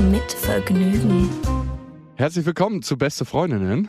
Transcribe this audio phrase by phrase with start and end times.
[0.00, 1.28] Mit Vergnügen.
[2.14, 3.88] Herzlich willkommen zu Beste Freundinnen.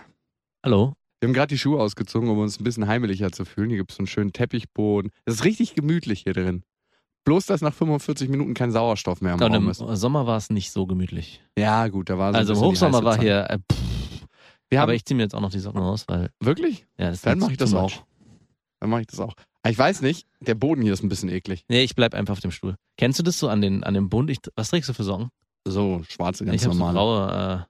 [0.64, 0.94] Hallo.
[1.20, 3.70] Wir haben gerade die Schuhe ausgezogen, um uns ein bisschen heimelicher zu fühlen.
[3.70, 5.12] Hier gibt es so einen schönen Teppichboden.
[5.26, 6.64] Es ist richtig gemütlich hier drin.
[7.26, 9.78] Bloß, dass nach 45 Minuten kein Sauerstoff mehr im Und Raum im ist.
[10.00, 11.42] Sommer war es nicht so gemütlich.
[11.58, 13.50] Ja, gut, da war so ein also im Hochsommer war hier.
[13.50, 14.26] Äh, pff,
[14.70, 16.86] Wir haben, aber ich ziehe mir jetzt auch noch die Socken aus, weil wirklich?
[16.98, 17.84] ja, das Dann mache ich das auch.
[17.84, 18.04] much.
[18.80, 19.34] Dann mache ich das auch.
[19.68, 21.66] Ich weiß nicht, der Boden hier ist ein bisschen eklig.
[21.68, 22.76] Nee, ich bleib einfach auf dem Stuhl.
[22.98, 24.30] Kennst du das so an den an dem Bund?
[24.30, 25.30] Ich, was trägst du für Socken?
[25.68, 26.96] So schwarze, ganz ich habe so normale.
[26.98, 27.70] graue, äh,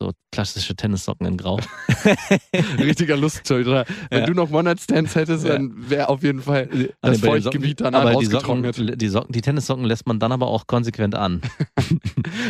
[0.00, 1.60] so klassische Tennissocken in Grau.
[2.78, 3.84] Richtiger Lusttöter.
[4.10, 4.26] Wenn Ja.
[4.26, 6.66] du noch One-Night-Stands hättest, dann wäre auf jeden Fall
[7.00, 9.00] das den Feuchtgebiet danach aber die Socken, ausgetrocknet.
[9.00, 11.42] die Socken, die Tennissocken lässt man dann aber auch konsequent an.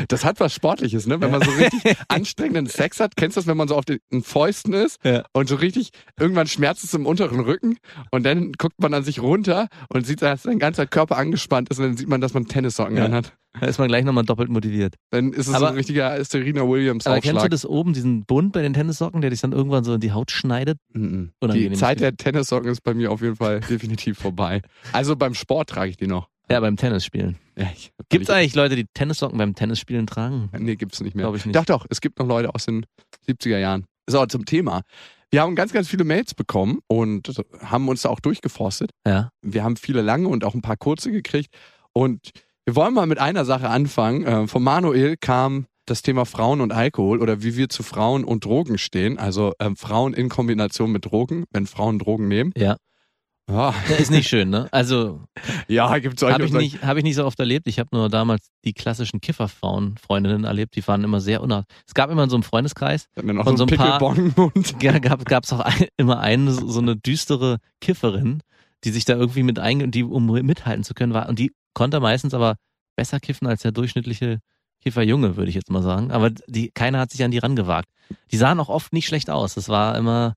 [0.08, 1.20] Das hat was Sportliches, ne?
[1.20, 4.00] Wenn man so richtig anstrengenden Sex hat, kennst du das, wenn man so auf den
[4.22, 5.24] Fäusten ist Ja.
[5.32, 7.76] und so richtig, irgendwann schmerzt es im unteren Rücken
[8.10, 11.78] und dann guckt man an sich runter und sieht, dass sein ganzer Körper angespannt ist
[11.78, 13.04] und dann sieht man, dass man Tennissocken Ja.
[13.06, 13.32] anhat.
[13.60, 14.96] Da ist man gleich nochmal doppelt motiviert.
[15.10, 18.24] Dann ist es Aber- so ein richtiger Serena Williams Aber kennst du das oben, diesen
[18.24, 20.78] Bund bei den Tennissocken, der dich dann irgendwann so in die Haut schneidet?
[20.92, 21.30] Mhm.
[21.52, 21.70] Die.
[21.72, 24.60] Zeit der Tennissocken ist bei mir auf jeden Fall definitiv vorbei.
[24.92, 26.28] Also beim Sport trage ich die noch.
[26.50, 27.36] Ja, beim Tennisspielen.
[27.56, 27.68] Ja,
[28.08, 30.50] Gibt es ich, eigentlich Leute, die Tennissocken beim Tennisspielen tragen?
[30.58, 31.22] Nee, gibt's nicht mehr.
[31.24, 31.56] Glaube ich nicht.
[31.56, 32.84] Doch, doch, es gibt noch Leute aus den
[33.26, 33.86] 70er Jahren.
[34.08, 34.82] So, zum Thema.
[35.30, 38.90] Wir haben ganz, ganz viele Mails bekommen und haben uns da auch durchgeforstet.
[39.06, 39.30] Ja.
[39.42, 41.54] Wir haben viele lange und auch ein paar kurze gekriegt.
[41.92, 42.30] Und
[42.66, 44.24] wir wollen mal mit einer Sache anfangen.
[44.24, 48.44] Äh, von Manuel kam das Thema Frauen und Alkohol oder wie wir zu Frauen und
[48.44, 49.18] Drogen stehen.
[49.18, 52.52] Also ähm, Frauen in Kombination mit Drogen, wenn Frauen Drogen nehmen.
[52.56, 52.76] Ja.
[53.46, 54.68] Ja, Ja, Ist nicht schön, ne?
[54.70, 55.20] Also
[55.68, 57.66] ja gibt solche habe ich, nicht- hab ich nicht so oft erlebt.
[57.66, 60.74] Ich habe nur damals die klassischen Kifferfrauen, Freundinnen erlebt.
[60.76, 61.66] Die waren immer sehr unart.
[61.86, 63.98] Es gab immer in so einem Freundeskreis, Dann noch von so ein paar-
[64.78, 68.40] ga- gab gab's auch ein, immer eine, so so eine düstere Kifferin,
[68.84, 69.88] die sich da irgendwie mit einge...
[69.88, 71.28] die um mithalten zu können war.
[71.28, 72.56] Und die konnte meistens aber
[72.96, 74.38] besser kiffen als der durchschnittliche
[74.80, 76.10] Kifferjunge, würde ich jetzt mal sagen.
[76.10, 77.88] Aber die, keiner hat sich an die rangewagt.
[78.30, 79.54] Die sahen auch oft nicht schlecht aus.
[79.54, 80.34] Das war immer...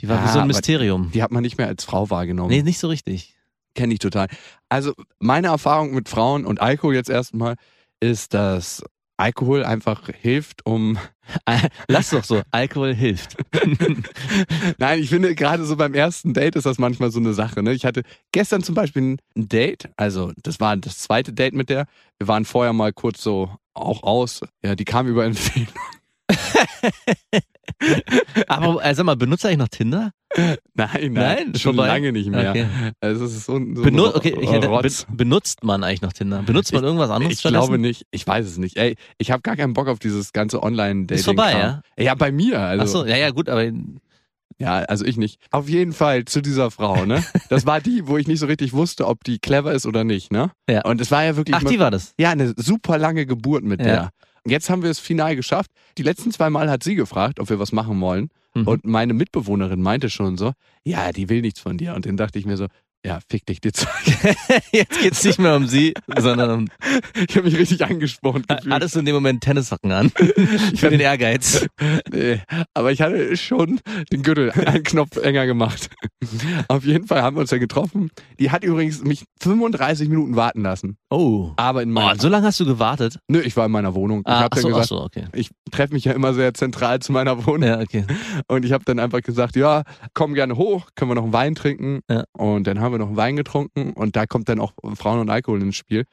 [0.00, 1.10] Die war wie Ja, so ein Mysterium.
[1.12, 2.50] Die hat man nicht mehr als Frau wahrgenommen.
[2.50, 3.34] Nee, nicht so richtig.
[3.74, 4.28] Kenne ich total.
[4.68, 7.56] Also meine Erfahrung mit Frauen und Alkohol jetzt erstmal
[7.98, 8.84] ist, dass
[9.18, 10.98] Alkohol einfach hilft, um.
[11.88, 13.36] Lass doch so, Alkohol hilft.
[14.78, 17.62] Nein, ich finde gerade so beim ersten Date ist das manchmal so eine Sache.
[17.62, 17.72] Ne?
[17.74, 18.02] Ich hatte
[18.32, 21.86] gestern zum Beispiel ein Date, also das war das zweite Date mit der.
[22.18, 24.40] Wir waren vorher mal kurz so auch aus.
[24.62, 25.68] Ja, die kam über Empfehlung.
[28.48, 30.10] Aber äh, sag mal, benutzt du eigentlich noch Tinder?
[30.36, 31.88] Nein, nein, Nein, schon vorbei?
[31.88, 32.50] lange nicht mehr.
[32.50, 32.66] Okay.
[33.00, 36.12] Also es ist so, ein- so Benu okay, ich hätte, be benutzt man eigentlich noch
[36.12, 36.42] Tinder?
[36.42, 38.04] Benutzt man irgendwas anderes Ich glaube nicht.
[38.10, 38.76] Ich weiß es nicht.
[38.76, 41.18] Ey, ich habe gar keinen Bock auf dieses ganze Online-Dating.
[41.18, 41.82] Ist vorbei, ja?
[41.98, 42.60] Ja, bei mir.
[42.60, 43.64] Also, Ach so, ja, ja, gut, aber
[44.58, 45.40] Ja, also ich nicht.
[45.50, 47.24] Auf jeden Fall zu dieser Frau, ne?
[47.48, 50.30] Das war die, wo ich nicht so richtig wusste, ob die clever ist oder nicht,
[50.30, 50.50] ne?
[50.68, 50.84] Ja.
[50.84, 52.12] Und es war ja wirklich ach, die war das.
[52.20, 53.86] ja eine super lange Geburt mit Ja.
[53.86, 54.10] der.
[54.48, 55.70] Und jetzt haben wir es final geschafft.
[55.98, 58.30] Die letzten zwei Mal hat sie gefragt, ob wir was machen wollen.
[58.54, 58.66] Mhm.
[58.66, 60.52] Und meine Mitbewohnerin meinte schon so,
[60.84, 61.94] ja, die will nichts von dir.
[61.94, 62.66] Und dann dachte ich mir so,
[63.04, 63.88] ja, fick dich, die Zeug.
[64.72, 66.68] Jetzt geht's nicht mehr um sie, sondern um,
[67.28, 68.72] Ich habe mich richtig angesprochen gefühlt.
[68.72, 70.10] hattest du in dem Moment Tennissocken an?
[70.76, 71.66] Für den Ehrgeiz.
[72.12, 72.40] Nee,
[72.74, 73.80] aber ich hatte schon
[74.12, 75.90] den Gürtel einen Knopf enger gemacht.
[76.68, 78.10] Auf jeden Fall haben wir uns ja getroffen.
[78.38, 80.96] Die hat übrigens mich 35 Minuten warten lassen.
[81.10, 81.52] Oh.
[81.56, 83.18] Aber in Oh, meinem, so lange hast du gewartet?
[83.28, 84.20] Nö, ich war in meiner Wohnung.
[84.20, 85.24] ich Ah, habe ach so, dann gesagt, so, okay.
[85.34, 87.68] ich treffe mich ja immer sehr zentral zu meiner Wohnung.
[87.68, 88.04] Ja, okay.
[88.48, 89.84] Und ich habe dann einfach gesagt, ja,
[90.14, 92.00] komm gerne hoch, können wir noch einen Wein trinken.
[92.10, 92.24] Ja.
[92.32, 95.30] Und dann haben wir noch einen Wein getrunken und da kommt dann auch Frauen und
[95.30, 96.04] Alkohol ins Spiel.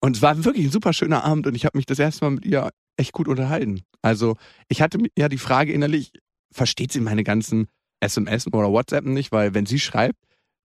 [0.00, 2.32] Und es war wirklich ein super schöner Abend und ich habe mich das erste Mal
[2.32, 3.82] mit ihr echt gut unterhalten.
[4.02, 4.36] Also
[4.68, 6.12] ich hatte mir ja die Frage innerlich,
[6.52, 7.68] versteht sie meine ganzen
[8.00, 9.32] SMS oder WhatsApp nicht?
[9.32, 10.18] Weil wenn sie schreibt,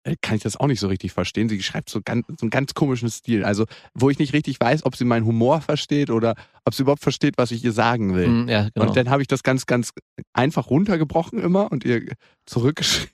[0.04, 1.50] äh, kann ich das auch nicht so richtig verstehen.
[1.50, 3.44] Sie schreibt so, ganz, so einen ganz komischen Stil.
[3.44, 7.04] Also wo ich nicht richtig weiß, ob sie meinen Humor versteht oder ob sie überhaupt
[7.04, 8.28] versteht, was ich ihr sagen will.
[8.28, 8.88] Hm, Ja, genau.
[8.88, 9.92] Und dann habe ich das ganz, ganz
[10.34, 12.04] einfach runtergebrochen immer und ihr
[12.46, 13.12] zurückgeschrieben.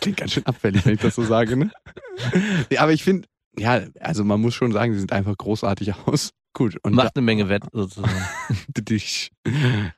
[0.00, 1.70] Klingt ganz schön abfällig, wenn ich das so sage, ne?
[2.70, 3.26] Ja, aber ich finde,
[3.58, 6.30] ja, also man muss schon sagen, sie sieht einfach großartig aus.
[6.54, 6.76] Gut.
[6.82, 8.12] Und Macht eine Menge Wett sozusagen.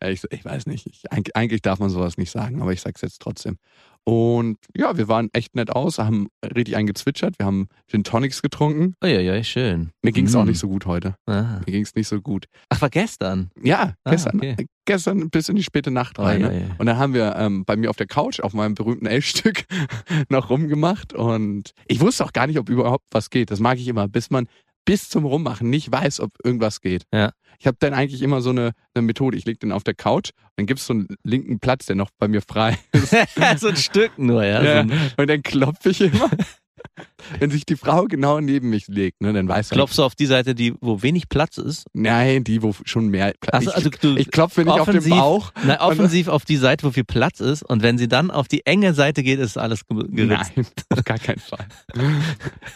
[0.03, 0.87] Ja, ich, ich weiß nicht.
[0.87, 1.03] Ich,
[1.35, 3.56] eigentlich, darf man sowas nicht sagen, aber ich sag's jetzt trotzdem.
[4.05, 7.39] Und ja, wir waren echt nett aus, haben richtig eingezwitschert.
[7.39, 8.95] Wir haben Gin Tonics getrunken.
[9.03, 9.91] Oh ja, ja, schön.
[10.03, 10.49] Mir ging's auch Mm.
[10.49, 11.15] nicht so gut heute.
[11.27, 11.61] Ah.
[11.65, 12.47] Mir ging's nicht so gut.
[12.69, 13.51] Ach, war gestern.
[13.62, 14.67] Ja, Ah, gestern, okay.
[14.85, 16.41] gestern bis in die späte Nacht Oh, rein.
[16.43, 16.61] ja, ne?
[16.69, 16.75] ja.
[16.79, 19.65] Und dann haben wir ähm, bei mir auf der Couch auf meinem berühmten Elfstück
[20.29, 23.51] noch rumgemacht und ich wusste auch gar nicht, ob überhaupt was geht.
[23.51, 24.47] Das mag ich immer, bis man
[24.85, 27.05] bis zum Rummachen nicht weiß, ob irgendwas geht.
[27.13, 27.33] Ja.
[27.59, 29.37] Ich habe dann eigentlich immer so eine, eine Methode.
[29.37, 32.29] Ich lege den auf der Couch, dann gibt's so einen linken Platz, der noch bei
[32.29, 33.15] mir frei ist.
[33.61, 34.63] so ein Stück nur, ja.
[34.63, 34.81] Ja,
[35.17, 36.31] und dann klopfe ich immer.
[37.41, 39.75] Wenn sich die Frau genau neben mich legt, ne, dann weiß er.
[39.75, 41.87] klopfst du auf die Seite, die, wo wenig Platz ist.
[41.93, 45.09] Nein, die, wo schon mehr Platz Also, ich, also du, ich klopfe nicht auf den
[45.09, 45.53] Bauch.
[45.67, 47.63] na, offensiv auf die Seite, wo viel Platz ist.
[47.63, 50.53] Und wenn sie dann auf die enge Seite geht, ist alles ge- geritzt.
[50.57, 51.67] Nein, auf gar keinen Fall.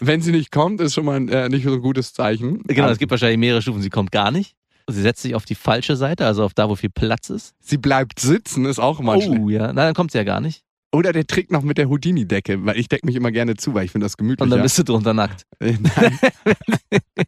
[0.00, 2.62] Wenn sie nicht kommt, ist schon mal ein, äh, nicht so ein gutes Zeichen.
[2.64, 3.82] Genau, Aber es gibt wahrscheinlich mehrere Stufen.
[3.82, 4.54] Sie kommt gar nicht.
[4.90, 7.52] Sie setzt sich auf die falsche Seite, also auf da, wo viel Platz ist.
[7.61, 9.38] sie bleibt sitzen, ist auch immer schlecht.
[9.38, 9.66] Oh, ja.
[9.75, 10.62] Na, dann kommt sie ja gar nicht.
[10.90, 13.85] Oder der Trick noch mit der Houdini-Decke, weil ich decke mich immer gerne zu, weil
[13.85, 14.43] ich finde das gemütlich.
[14.43, 15.43] Und dann bist du drunter nackt.
[15.61, 15.79] Nein.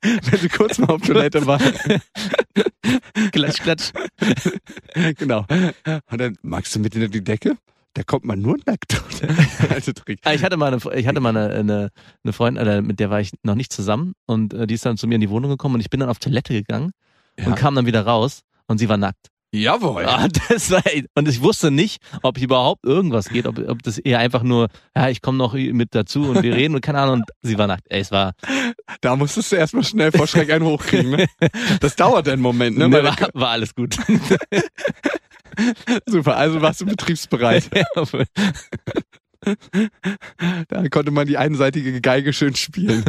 [0.03, 1.61] Wenn sie kurz mal auf Toilette war.
[3.33, 3.91] Klatsch, klatsch.
[5.19, 5.45] genau.
[6.11, 7.57] Und dann magst du mit in die Decke?
[7.95, 9.03] Da kommt man nur nackt.
[9.69, 10.21] Alte Trick.
[10.25, 11.91] Ah, Ich hatte mal eine, ich hatte mal eine, eine,
[12.25, 14.97] eine Freundin, äh, mit der war ich noch nicht zusammen und äh, die ist dann
[14.97, 16.93] zu mir in die Wohnung gekommen und ich bin dann auf Toilette gegangen
[17.39, 17.47] Ja.
[17.47, 19.27] und kam dann wieder raus und sie war nackt.
[19.53, 20.05] Jawohl.
[20.07, 20.83] Ah, das war,
[21.15, 25.09] und ich wusste nicht, ob überhaupt irgendwas geht, ob, ob das eher einfach nur, ja,
[25.09, 27.87] ich komme noch mit dazu und wir reden und keine Ahnung, und sie war nackt.
[27.91, 28.33] Ey, es war,
[29.01, 31.11] Da musstest du erstmal schnell vor Schreck einen hochkriegen.
[31.11, 31.27] Ne?
[31.81, 32.79] Das dauert einen Moment.
[32.79, 32.89] Ne?
[32.89, 33.97] ne, Weil- war, war alles gut.
[36.07, 37.69] Super, also warst du betriebsbereit.
[40.69, 43.05] Da konnte man die einseitige Geige schön spielen.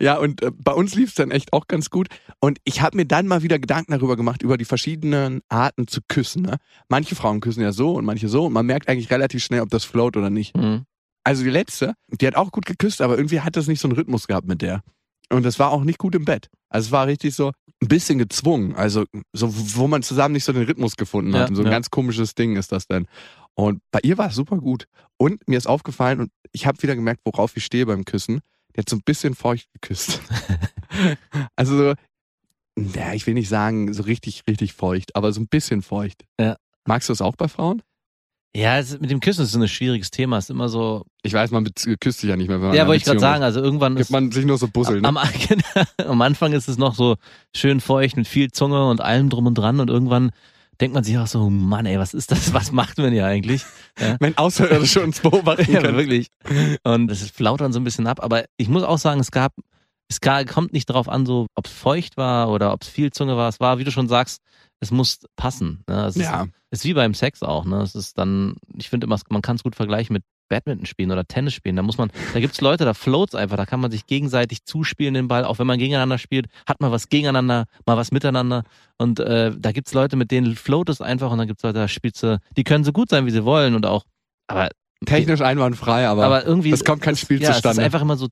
[0.00, 2.08] Ja, und äh, bei uns lief es dann echt auch ganz gut.
[2.40, 6.00] Und ich habe mir dann mal wieder Gedanken darüber gemacht, über die verschiedenen Arten zu
[6.06, 6.42] küssen.
[6.42, 6.58] Ne?
[6.88, 8.46] Manche Frauen küssen ja so und manche so.
[8.46, 10.56] Und man merkt eigentlich relativ schnell, ob das float oder nicht.
[10.56, 10.84] Mhm.
[11.24, 13.96] Also die letzte, die hat auch gut geküsst, aber irgendwie hat das nicht so einen
[13.96, 14.82] Rhythmus gehabt mit der.
[15.30, 16.50] Und das war auch nicht gut im Bett.
[16.74, 18.74] Also es war richtig so ein bisschen gezwungen.
[18.74, 21.50] Also so, wo man zusammen nicht so den Rhythmus gefunden hat.
[21.50, 21.72] Ja, so ein ja.
[21.72, 23.06] ganz komisches Ding ist das dann.
[23.54, 24.88] Und bei ihr war es super gut.
[25.16, 28.40] Und mir ist aufgefallen, und ich habe wieder gemerkt, worauf ich stehe beim Küssen.
[28.74, 30.20] Die hat so ein bisschen feucht geküsst.
[31.56, 31.94] also so,
[32.76, 36.24] ja, ich will nicht sagen, so richtig, richtig feucht, aber so ein bisschen feucht.
[36.40, 36.56] Ja.
[36.86, 37.82] Magst du das auch bei Frauen?
[38.56, 40.38] Ja, es, mit dem Küssen ist so ein schwieriges Thema.
[40.38, 41.66] Es ist immer so, Ich weiß, man
[42.00, 44.10] küsst sich ja nicht mehr, wenn man ja, wollte ich gerade sagen, also irgendwann Gibt
[44.10, 45.08] man sich nur so Bussel, ne?
[45.08, 45.18] am,
[46.06, 47.16] am Anfang ist es noch so
[47.54, 50.30] schön feucht mit viel Zunge und allem drum und dran und irgendwann
[50.80, 52.52] denkt man sich auch so, Mann, ey, was ist das?
[52.54, 53.62] Was macht man hier eigentlich?
[54.20, 55.96] Wenn Außerirdische uns beobachten Ja, können.
[55.96, 56.28] wirklich.
[56.84, 58.22] Und es flaut dann so ein bisschen ab.
[58.22, 59.52] Aber ich muss auch sagen, es gab,
[60.08, 63.36] es kommt nicht darauf an, so ob es feucht war oder ob es viel Zunge
[63.36, 63.48] war.
[63.48, 64.40] Es war, wie du schon sagst,
[64.84, 65.82] es muss passen.
[65.88, 66.06] Ne?
[66.06, 67.64] Es Ja, ist, ist wie beim Sex auch.
[67.64, 67.82] Ne?
[67.82, 71.24] Es ist dann, ich finde immer, man kann es gut vergleichen mit Badminton spielen oder
[71.24, 71.74] Tennis spielen.
[71.76, 75.14] Da muss man, da gibt's Leute, da floats einfach, da kann man sich gegenseitig zuspielen
[75.14, 78.62] den Ball, auch wenn man gegeneinander spielt, hat man was gegeneinander, mal was miteinander.
[78.98, 81.88] Und äh, da gibt's Leute, mit denen float es einfach und dann gibt's Leute, da
[81.88, 84.04] spielst du, die können so gut sein, wie sie wollen und auch,
[84.46, 84.68] aber
[85.06, 86.70] technisch einwandfrei, aber, aber irgendwie.
[86.72, 87.80] es kommt kein es- Spiel ja, Es zustande.
[87.80, 88.28] ist einfach immer so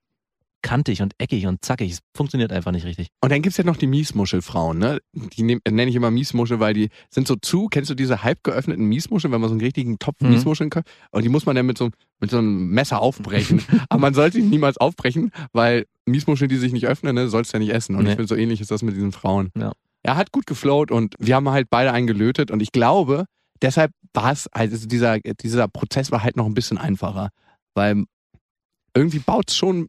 [0.62, 1.92] kantig und eckig und zackig.
[1.92, 3.08] Es funktioniert einfach nicht richtig.
[3.20, 5.00] Und dann gibt's ja noch die Miesmuschelfrauen, ne?
[5.12, 8.42] Die nehm, nenne ich immer Miesmuschel, weil die sind so zu, kennst du diese halb
[8.44, 10.30] geöffneten Miesmuscheln, wenn man so einen richtigen Topf Mhm.
[10.30, 10.84] Miesmuscheln kann?
[11.10, 13.60] Und die muss man dann mit so, mit so einem Messer aufbrechen.
[13.88, 17.56] Aber man sollte sie niemals aufbrechen, weil Miesmuscheln, die sich nicht öffnen, ne, sollst du
[17.56, 17.96] ja nicht essen.
[17.96, 18.10] Und Nee.
[18.10, 19.50] ich finde, so ähnlich ist das mit diesen Frauen.
[19.58, 19.72] Ja.
[20.04, 23.26] Er hat gut geflowt und wir haben halt beide eingelötet und ich glaube,
[23.60, 27.30] deshalb war es, also dieser, dieser Prozess war halt noch ein bisschen einfacher,
[27.74, 28.04] weil
[28.94, 29.86] irgendwie baut schon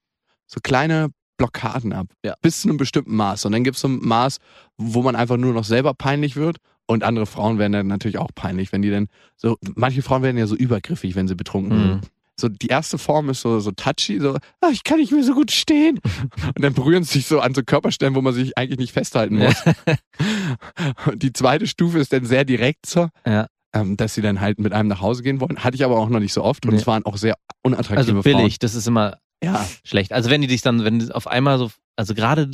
[0.53, 2.07] so kleine Blockaden ab.
[2.24, 2.36] Ja.
[2.41, 3.45] Bis zu einem bestimmten Maß.
[3.45, 4.38] Und dann gibt es so ein Maß,
[4.77, 6.57] wo man einfach nur noch selber peinlich wird.
[6.86, 9.07] Und andere Frauen werden dann natürlich auch peinlich, wenn die dann
[9.38, 11.83] so, manche Frauen werden ja so übergriffig, wenn sie betrunken Mhm.
[11.93, 12.10] sind.
[12.39, 15.33] So, die erste Form ist so, so touchy, so, ah, ich kann nicht mehr so
[15.36, 16.00] gut stehen.
[16.55, 19.38] Und dann berühren sie sich so an so Körperstellen, wo man sich eigentlich nicht festhalten
[19.38, 19.55] muss.
[21.05, 23.48] Und die zweite Stufe ist dann sehr direkt so, Ja.
[23.74, 25.63] ähm, dass sie dann halt mit einem nach Hause gehen wollen.
[25.63, 26.65] Hatte ich aber auch noch nicht so oft.
[26.65, 26.79] Und Nee.
[26.79, 28.24] es waren auch sehr unattraktive Also Frauen.
[28.38, 29.67] billig, das ist immer Ja.
[29.83, 30.13] schlecht.
[30.13, 32.50] Also wenn die sich dann, wenn die auf einmal so, also gerade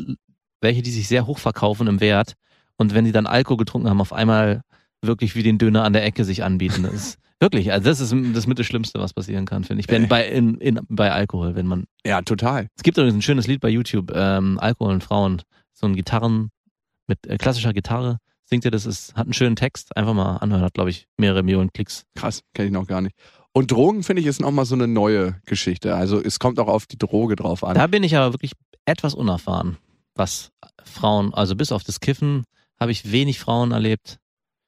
[0.62, 2.34] welche, die sich sehr hoch verkaufen im Wert
[2.78, 4.62] und wenn die dann Alkohol getrunken haben, auf einmal
[5.02, 6.84] wirklich wie den Döner an der Ecke sich anbieten.
[6.84, 9.90] Das ist wirklich, also das ist das mit das Schlimmste, was passieren kann, finde ich.
[9.90, 11.86] Wenn bei, in, in, bei Alkohol, wenn man.
[12.06, 12.68] Ja, total.
[12.76, 15.42] Es gibt übrigens ein schönes Lied bei YouTube, ähm, Alkohol und Frauen.
[15.74, 16.50] So ein Gitarren
[17.08, 18.18] mit äh, klassischer Gitarre.
[18.44, 19.96] Singt ihr das, ist, hat einen schönen Text.
[19.96, 22.06] Einfach mal anhören, hat, glaube ich, mehrere Millionen Klicks.
[22.16, 23.16] Krass, kenne ich noch gar nicht.
[23.54, 25.96] Und Drogen, finde ich, ist nochmal so eine neue Geschichte.
[25.96, 27.76] Also es kommt auch auf die Droge drauf an.
[27.76, 28.52] Da bin ich aber wirklich
[28.86, 29.78] etwas unerfahren,
[30.16, 30.52] was
[30.84, 32.44] Frauen, also bis auf das Kiffen,
[32.80, 34.18] habe ich wenig Frauen erlebt,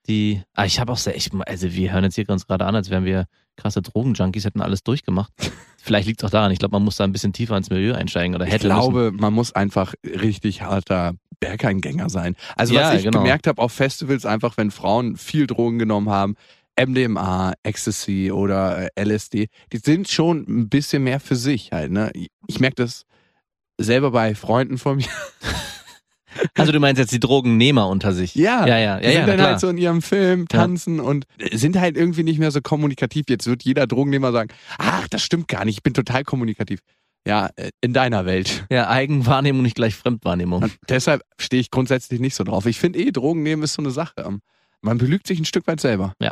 [0.08, 2.76] die, ah, ich habe auch sehr, ich, also wir hören jetzt hier ganz gerade an,
[2.76, 5.32] als wären wir krasse Drogenjunkies, hätten alles durchgemacht.
[5.78, 7.94] Vielleicht liegt es auch daran, ich glaube, man muss da ein bisschen tiefer ins Milieu
[7.94, 12.36] einsteigen oder Ich hätte glaube, man muss einfach richtig harter Bergheim-Gänger sein.
[12.56, 13.20] Also Ja, was ich genau.
[13.20, 16.36] gemerkt habe auf Festivals, einfach wenn Frauen viel Drogen genommen haben,
[16.80, 21.92] MDMA, Ecstasy oder äh, LSD, die sind schon ein bisschen mehr für sich halt.
[21.92, 22.12] Ne?
[22.48, 23.06] Ich merke das
[23.78, 25.06] selber bei Freunden von mir.
[26.56, 28.36] Also du meinst jetzt die Drogennehmer unter sich?
[28.36, 29.48] Ja, ja, ja, die ja, sind ja dann klar.
[29.50, 33.26] halt so in ihrem Film, tanzen und sind halt irgendwie nicht mehr so kommunikativ.
[33.30, 36.80] Jetzt wird jeder Drogennehmer sagen, ach, das stimmt gar nicht, ich bin total kommunikativ.
[37.28, 38.66] Ja, äh, in deiner Welt.
[38.72, 40.64] ja, Eigenwahrnehmung, nicht gleich Fremdwahrnehmung.
[40.64, 42.66] Und deshalb stehe ich grundsätzlich nicht so drauf.
[42.66, 44.40] Ich finde eh, Drogen nehmen ist so eine Sache.
[44.82, 46.14] Man belügt sich ein Stück weit selber.
[46.20, 46.32] Ja.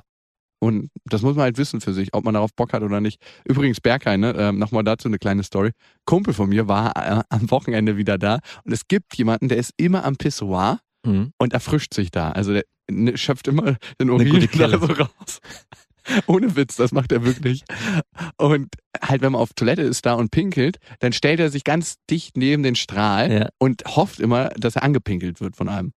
[0.62, 3.22] Und das muss man halt wissen für sich, ob man darauf Bock hat oder nicht.
[3.46, 5.72] Übrigens, Berghain, ne, ähm, nochmal dazu eine kleine Story.
[6.06, 9.74] Kumpel von mir war äh, am Wochenende wieder da und es gibt jemanden, der ist
[9.78, 11.32] immer am Pissoir Mhm.
[11.38, 12.32] und erfrischt sich da.
[12.32, 15.39] Also der ne, schöpft immer den Urin da so raus.
[16.28, 17.63] Ohne Witz, das macht er wirklich.
[18.38, 18.68] Und
[19.01, 22.36] halt, wenn man auf Toilette ist da und pinkelt, dann stellt er sich ganz dicht
[22.36, 23.50] neben den Strahl Ja.
[23.60, 25.94] und hofft immer, dass er angepinkelt wird von einem.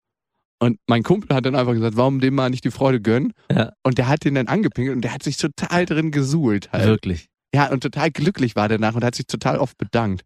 [0.62, 3.32] Und mein Kumpel hat dann einfach gesagt, warum dem mal nicht die Freude gönnen?
[3.50, 3.72] Ja.
[3.82, 6.84] Und der hat den dann angepinkelt und der hat sich total drin gesuhlt halt.
[6.86, 7.26] Wirklich.
[7.54, 10.22] Ja, und total glücklich war danach und hat sich total oft bedankt.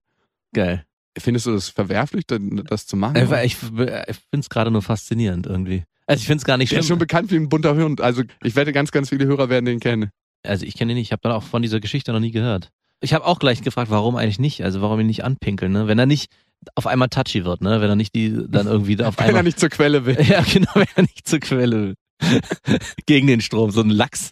[0.55, 0.85] Geil.
[1.19, 3.17] Findest du das verwerflich, das zu machen?
[3.17, 4.09] Einfach, Ich, ich finde
[4.41, 5.85] es gerade nur faszinierend irgendwie.
[6.07, 6.99] Also ich finde es gar nicht Der ist schon schlimm.
[7.01, 8.01] bekannt wie ein bunter Hund.
[8.03, 10.11] Also ich wette, ganz, ganz viele Hörer werden den kennen.
[10.47, 12.69] Also ich kenne ihn nicht, ich habe dann auch von dieser Geschichte noch nie gehört.
[13.01, 14.63] Ich habe auch gleich gefragt, warum eigentlich nicht?
[14.63, 15.87] Also warum ihn nicht anpinkeln, ne?
[15.89, 16.31] Wenn er nicht
[16.75, 17.81] auf einmal touchy wird, ne?
[17.81, 19.43] Wenn er nicht die dann irgendwie auf Wenn er einmal.
[19.45, 20.17] nicht zur Quelle will.
[20.29, 21.95] Ja, genau, wenn er nicht zur Quelle will.
[23.07, 24.31] Gegen den Strom, so ein Lachs.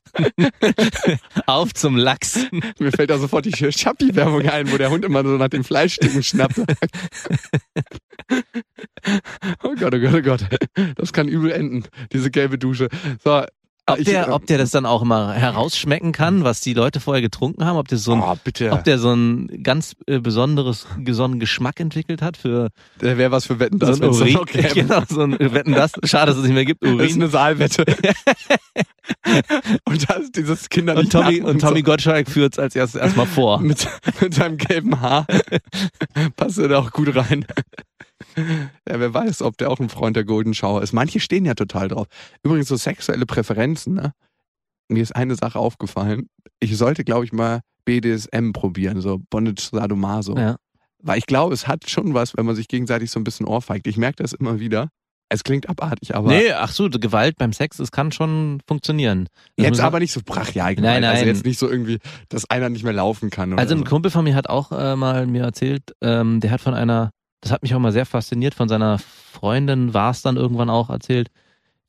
[1.47, 2.38] auf zum Lachs.
[2.78, 6.23] Mir fällt da sofort die Schappi-Werbung ein, wo der Hund immer so nach dem Fleischstücken
[6.23, 6.61] schnappt.
[9.62, 10.47] oh Gott, oh Gott, oh Gott.
[10.97, 12.88] Das kann übel enden, diese gelbe Dusche.
[13.23, 13.45] So,
[13.87, 17.21] Ob ich- der, ob der das dann auch immer herausschmecken kann, was die Leute vorher
[17.21, 18.35] getrunken haben, ob der so ein, oh,
[18.71, 22.71] ob der so ein ganz äh, besonderes, so einen Geschmack entwickelt hat für
[23.03, 24.38] Der wäre was für Wetten, das so ein Urin.
[24.75, 25.93] genau, so ein Wetten das.
[26.05, 26.83] Schade, dass es nicht mehr gibt.
[26.83, 27.12] Das ist Urin.
[27.14, 27.85] eine Saalwette.
[29.85, 31.85] und da ist dieses Kinder Und Tommy, und Tommy so.
[31.85, 33.61] Gottschalk führt es als erstes erstmal vor.
[33.61, 33.87] mit,
[34.21, 35.26] mit seinem gelben Haar.
[36.37, 37.45] Passt er da auch gut rein.
[38.88, 40.93] Ja, wer weiß, ob der auch ein Freund der Golden Shower ist.
[40.93, 42.07] Manche stehen ja total drauf.
[42.43, 44.12] Übrigens so sexuelle Präferenzen, ne?
[44.88, 46.29] Mir ist eine Sache aufgefallen.
[46.61, 50.37] Ich sollte, glaube ich, mal BDSM probieren, so Bondage Sadomaso.
[50.37, 50.57] Ja.
[51.03, 53.87] Weil ich glaube, es hat schon was, wenn man sich gegenseitig so ein bisschen ohrfeigt.
[53.87, 54.88] Ich merke das immer wieder.
[55.31, 59.26] Es klingt abartig, aber Nee, ach so, Gewalt beim Sex, es kann schon funktionieren.
[59.57, 60.75] Das jetzt muss- aber nicht so brachial.
[60.75, 61.05] Nein, gemeint.
[61.07, 61.35] Also nein.
[61.35, 61.99] jetzt nicht so irgendwie,
[62.29, 63.59] dass einer nicht mehr laufen kann.
[63.59, 63.85] Also ein so.
[63.85, 67.11] Kumpel von mir hat auch äh, mal mir erzählt, ähm, der hat von einer,
[67.45, 70.89] das hat mich auch mal sehr fasziniert, von seiner Freundin war es dann irgendwann auch
[70.89, 71.29] erzählt,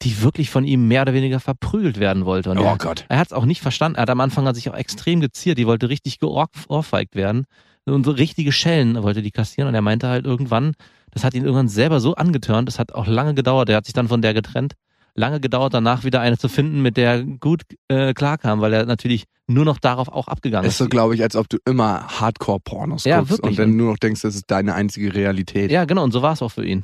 [0.01, 2.51] die wirklich von ihm mehr oder weniger verprügelt werden wollte.
[2.51, 3.05] Und Oh er, Gott.
[3.07, 3.97] er hat es auch nicht verstanden.
[3.97, 5.57] Er hat am Anfang hat sich auch extrem geziert.
[5.57, 7.45] Die wollte richtig geohrfeigt werden.
[7.85, 9.69] Und so richtige Schellen wollte die kassieren.
[9.69, 10.73] Und er meinte halt irgendwann,
[11.11, 12.67] das hat ihn irgendwann selber so angetörnt.
[12.67, 13.69] Das hat auch lange gedauert.
[13.69, 14.73] Er hat sich dann von der getrennt.
[15.17, 18.85] Lange gedauert, danach wieder eine zu finden, mit der er gut äh, klarkam, weil er
[18.85, 20.77] natürlich nur noch darauf auch abgegangen ist ist.
[20.79, 23.51] so, glaube ich, als ob du immer Hardcore-Pornos Ja, guckst wirklich.
[23.51, 25.71] und dann nur noch denkst, das ist deine einzige Realität.
[25.71, 26.83] Ja, genau, und so war es auch für ihn.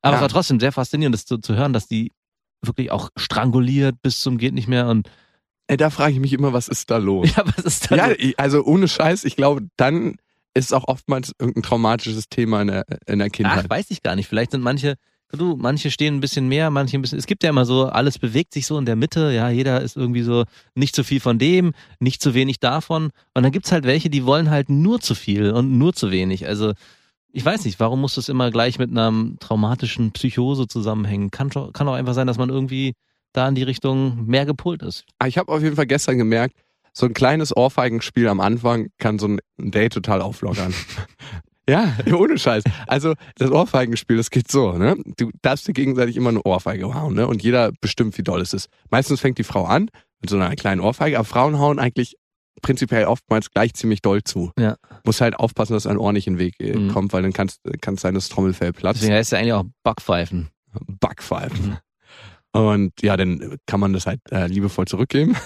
[0.00, 0.18] Aber Ja.
[0.18, 2.12] es war trotzdem sehr faszinierend, das zu, zu hören, dass die
[2.64, 5.10] wirklich auch stranguliert bis zum geht nicht mehr und
[5.68, 7.30] Ey, da frage ich mich immer, was ist da los?
[7.36, 7.96] ja, was ist da?
[7.96, 10.16] Ja, ich- also ohne Scheiß, ich glaube, dann
[10.54, 13.70] ist auch oftmals irgendein traumatisches Thema in der, in der Ach, Kindheit.
[13.70, 14.28] weiß ich gar nicht.
[14.28, 14.96] Vielleicht sind manche,
[15.32, 17.18] du, manche stehen ein bisschen mehr, manche ein bisschen.
[17.18, 19.32] Es gibt ja immer so, alles bewegt sich so in der Mitte.
[19.32, 23.10] Ja, jeder ist irgendwie so nicht zu viel von dem, nicht zu wenig davon.
[23.34, 26.46] Und dann gibt's halt welche, die wollen halt nur zu viel und nur zu wenig.
[26.46, 26.72] Also
[27.32, 31.30] ich weiß nicht, warum muss das immer gleich mit einer traumatischen Psychose zusammenhängen?
[31.30, 32.92] Kann, kann auch einfach sein, dass man irgendwie
[33.32, 35.04] da in die Richtung mehr gepolt ist.
[35.18, 36.56] Aber ich habe auf jeden Fall gestern gemerkt,
[36.92, 40.74] so ein kleines Ohrfeigenspiel am Anfang kann so ein Date total auflockern.
[41.68, 42.64] ja, ohne Scheiß.
[42.86, 44.96] Also das Ohrfeigenspiel, das geht so, ne?
[45.16, 47.26] Du darfst dir gegenseitig immer eine Ohrfeige hauen, ne?
[47.26, 48.68] Und jeder bestimmt, wie doll es ist.
[48.90, 49.88] Meistens fängt die Frau an
[50.20, 52.16] mit so einer kleinen Ohrfeige, aber Frauen hauen eigentlich
[52.60, 54.52] prinzipiell oftmals gleich ziemlich doll zu.
[54.58, 54.76] Ja.
[55.04, 56.88] Muss halt aufpassen, dass ein Ohr nicht in den Weg äh, Mhm.
[56.92, 57.60] kommt, weil dann kann es
[58.00, 59.00] sein, dass das Trommelfell platzt.
[59.00, 60.50] Deswegen heißt es ja eigentlich auch Backpfeifen.
[61.00, 61.78] Backpfeifen.
[62.52, 65.36] Und ja, dann kann man das halt äh, liebevoll zurückgeben.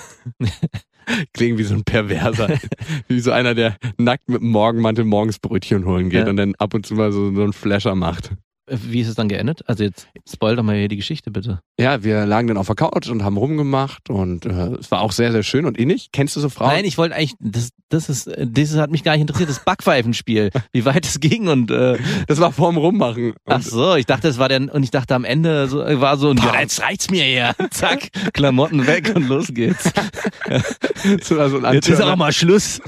[1.34, 2.48] Klingt wie so ein Perverser.
[3.08, 6.30] wie so einer, der nackt mit dem Morgenmantel morgens Brötchen holen geht Ja.
[6.30, 8.32] und dann ab und zu mal so, so einen Flasher macht.
[8.68, 9.62] Wie ist es dann geendet?
[9.68, 11.60] Also jetzt spoil doch mal hier die Geschichte bitte.
[11.78, 15.12] Ja, wir lagen dann auf der Couch und haben rumgemacht und äh, es war auch
[15.12, 16.10] sehr, sehr schön und innig.
[16.12, 16.70] Kennst du so Frauen?
[16.70, 20.50] Nein, ich wollte eigentlich, das, das ist, das hat mich gar nicht interessiert, das Backpfeifenspiel,
[20.72, 21.96] wie weit es ging und äh,
[22.26, 23.34] das war vorm Rummachen.
[23.44, 26.32] Ach so, ich dachte, das war der, und ich dachte am Ende so, war so,
[26.32, 27.54] ja, jetzt reicht's mir hier.
[27.70, 29.92] Zack, Klamotten weg und los geht's.
[31.22, 32.80] so, also ein Jetzt ist auch mal Schluss.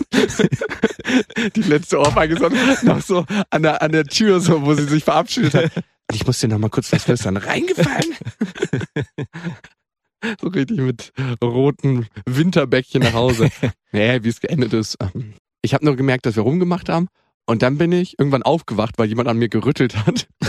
[1.54, 2.48] die letzte Ohrfeige so
[2.86, 5.67] noch so an der, an der Tür, so, wo sie sich verabschiedet hat.
[6.10, 7.36] Und ich muss dir noch mal kurz was flüstern.
[7.36, 8.14] Reingefallen?
[10.40, 11.12] so richtig mit
[11.42, 13.50] roten Winterbäckchen nach Hause.
[13.90, 14.98] Nee, wie es geendet ist.
[15.00, 17.08] ähm, Ich habe nur gemerkt, dass wir rumgemacht haben.
[17.46, 20.28] Und dann bin ich irgendwann aufgewacht, weil jemand an mir gerüttelt hat.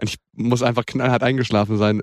[0.00, 2.00] Und ich muss einfach knallhart eingeschlafen sein.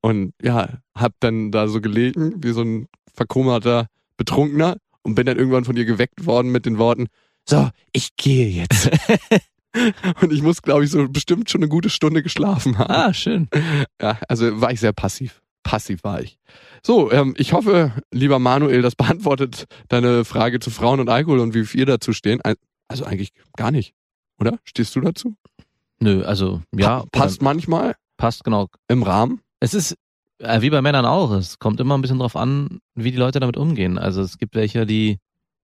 [0.00, 5.36] Und ja, hab dann da so gelegen, wie so ein verkummerter Betrunkener und bin dann
[5.38, 7.08] irgendwann von ihr geweckt worden mit den Worten,
[7.48, 8.90] so, ich gehe jetzt.
[10.20, 12.90] und ich muss, glaube ich, so bestimmt schon eine gute Stunde geschlafen haben.
[12.90, 13.48] Ah, schön.
[14.00, 15.42] Ja, also war ich sehr passiv.
[15.62, 16.38] Passiv war ich.
[16.84, 21.54] So, ähm, ich hoffe, lieber Manuel, das beantwortet deine Frage zu Frauen und Alkohol und
[21.54, 22.40] wie wir dazu stehen.
[22.88, 23.94] Also eigentlich gar nicht,
[24.40, 24.58] oder?
[24.64, 25.36] Stehst du dazu?
[26.00, 27.00] Nö, also, ja.
[27.00, 28.68] Pa passt manchmal Passt, genau.
[28.88, 29.40] im Rahmen.
[29.60, 29.96] Es ist
[30.40, 31.32] äh, wie bei Männern auch.
[31.32, 33.98] Es kommt immer ein bisschen drauf an, wie die Leute damit umgehen.
[33.98, 35.18] Also es gibt welche, die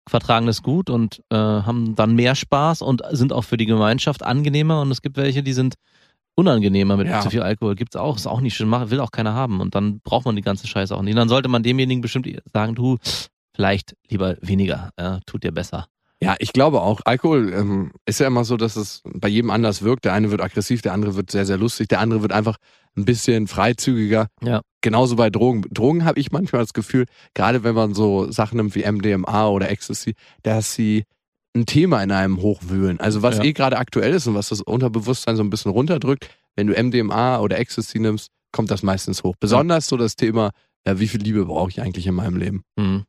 [0.08, 4.23] vertragen das gut und äh, haben dann mehr Spaß und sind auch für die Gemeinschaft
[4.23, 4.80] angenehmer.
[4.82, 5.75] Und es gibt welche, die sind
[6.37, 7.20] unangenehmer mit Ja.
[7.20, 7.75] zu viel Alkohol.
[7.75, 9.61] Gibt's auch, ist auch nicht schön, macht- will auch keiner haben.
[9.61, 11.12] Und dann braucht man die ganze Scheiße auch nicht.
[11.14, 12.99] Und dann sollte man demjenigen bestimmt sagen, du,
[13.54, 15.87] vielleicht lieber weniger, ja, tut dir besser.
[16.25, 17.00] Ja, ich glaube auch.
[17.04, 20.04] Alkohol ähm, ist ja immer so, dass es bei jedem anders wirkt.
[20.04, 22.57] Der eine wird aggressiv, der andere wird sehr, sehr lustig, der andere wird einfach
[22.97, 24.28] ein bisschen freizügiger.
[24.43, 24.62] Ja.
[24.81, 25.62] Genauso bei Drogen.
[25.71, 29.71] Drogen habe ich manchmal das Gefühl, gerade wenn man so Sachen nimmt wie MDMA oder
[29.71, 31.04] Ecstasy, dass sie
[31.57, 33.00] ein Thema in einem hochwühlen.
[33.00, 33.45] Also was Ja.
[33.45, 37.38] eh gerade aktuell ist und was das Unterbewusstsein so ein bisschen runterdrückt, wenn du MDMA
[37.40, 39.35] oder Ecstasy nimmst, kommt das meistens hoch.
[39.40, 40.50] Besonders so das Thema,
[40.87, 42.62] ja, wie viel Liebe brauche ich eigentlich in meinem Leben?
[42.76, 43.04] Mhm.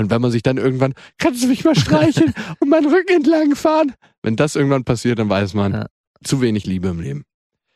[0.00, 3.54] Und wenn man sich dann irgendwann, kannst du mich mal streicheln und meinen Rücken entlang
[3.54, 3.92] fahren?
[4.22, 5.86] Wenn das irgendwann passiert, dann weiß man, Ja.
[6.24, 7.24] zu wenig Liebe im Leben.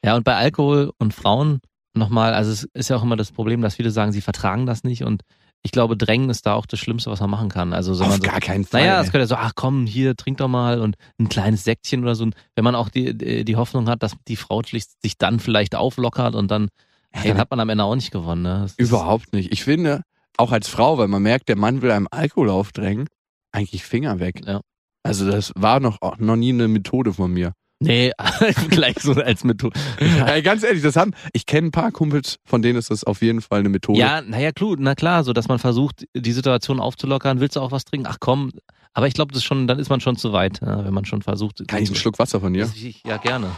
[0.04, 1.61] Ja, und bei Alkohol und Frauen
[1.95, 4.85] nochmal, also es ist ja auch immer das Problem, dass viele sagen, sie vertragen das
[4.85, 5.23] nicht und
[5.62, 7.73] ich glaube, Drängen ist da auch das Schlimmste, was man machen kann.
[7.73, 8.83] Also wenn Auf man so, gar keinen Fall.
[8.83, 12.14] naja, es könnte so, ach komm, hier, trink doch mal und ein kleines Säckchen oder
[12.14, 12.28] so.
[12.54, 16.35] Wenn man auch die, die Hoffnung hat, dass die Frau sich sich dann vielleicht auflockert
[16.35, 16.69] und dann,
[17.12, 18.43] Hey, dann hat man am Ende auch nicht gewonnen.
[18.43, 18.66] Ne?
[18.76, 19.52] Überhaupt nicht.
[19.52, 20.02] Ich finde,
[20.37, 23.08] auch als Frau, weil man merkt, der Mann will einem Alkohol aufdrängen,
[23.52, 24.41] eigentlich Finger weg.
[24.47, 24.61] Ja.
[25.02, 27.52] Also das war noch, noch nie eine Methode von mir.
[27.80, 28.13] Nee,
[28.71, 29.78] gleich so als Methode.
[30.26, 33.21] Ey, ganz ehrlich, das haben, ich kenne ein paar Kumpels, von denen ist das auf
[33.21, 33.99] jeden Fall eine Methode.
[33.99, 37.41] Ja, naja, klar, na klar, so dass man versucht, die Situation aufzulockern.
[37.41, 38.06] Willst du auch was trinken?
[38.08, 38.52] Ach komm.
[38.95, 41.04] Aber ich glaube, das ist schon, dann ist man schon zu weit, ja, wenn man
[41.04, 41.67] schon versucht.
[41.67, 42.71] Kann ich einen Schluck Wasser von dir?
[42.75, 43.50] Ja, ja gerne.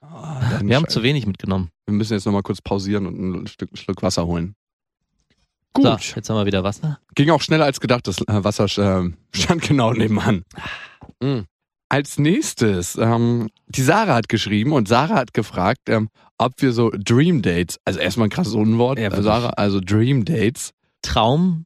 [0.00, 0.94] Dann Wir haben scheiße.
[0.94, 1.70] zu wenig mitgenommen.
[1.86, 4.54] wir müssen jetzt nochmal kurz pausieren und ein Stück, Schluck Wasser holen.
[5.78, 6.02] Gut.
[6.02, 6.98] So, jetzt haben wir wieder Wasser.
[7.14, 8.06] Ging auch schneller als gedacht.
[8.06, 10.44] Das äh, Wasser äh, stand genau nebenan.
[11.22, 11.46] Mhm.
[11.90, 16.90] Als nächstes, ähm, die Sarah hat geschrieben und Sarah hat gefragt, ähm, ob wir so
[16.90, 19.22] Dream Dates, also erstmal ein krasses Unwort, Ja, äh.
[19.22, 21.64] Sarah, also Dream Dates, Traum,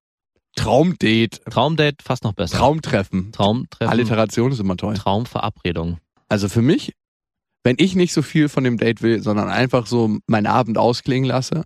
[0.54, 2.58] Traumdate, Traumdate fast noch besser.
[2.58, 3.32] Traumtreffen.
[3.32, 4.94] Traumtreffen, Alliteration ist immer toll.
[4.94, 5.98] Traumverabredung.
[6.28, 6.92] Also für mich,
[7.64, 11.28] wenn ich nicht so viel von dem Date will, sondern einfach so meinen Abend ausklingen
[11.28, 11.64] lasse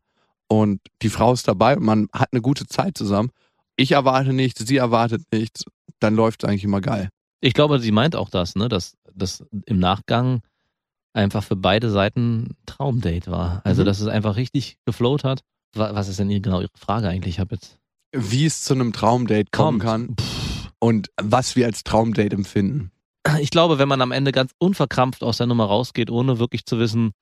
[0.48, 3.30] und die Frau ist dabei und man hat eine gute Zeit zusammen,
[3.76, 5.64] ich erwarte nichts, sie erwartet nichts,
[6.00, 7.08] dann läuft es eigentlich immer geil.
[7.40, 10.40] Ich glaube, sie meint auch das, ne, dass das im Nachgang
[11.12, 13.60] einfach für beide Seiten ein Traumdate war.
[13.64, 13.86] Also, Mhm.
[13.86, 15.40] dass es einfach richtig geflowt hat.
[15.74, 17.34] Wa- Was ist denn ihr- genau Ihre Frage eigentlich?
[17.36, 17.78] Ich habe jetzt
[18.12, 20.16] Wie es zu einem Traumdate kommen kommt.
[20.18, 20.26] kann
[20.78, 22.90] und was wir als Traumdate empfinden.
[23.40, 26.78] ich glaube, wenn man am Ende ganz unverkrampft aus der Nummer rausgeht, ohne wirklich zu
[26.78, 27.12] wissen,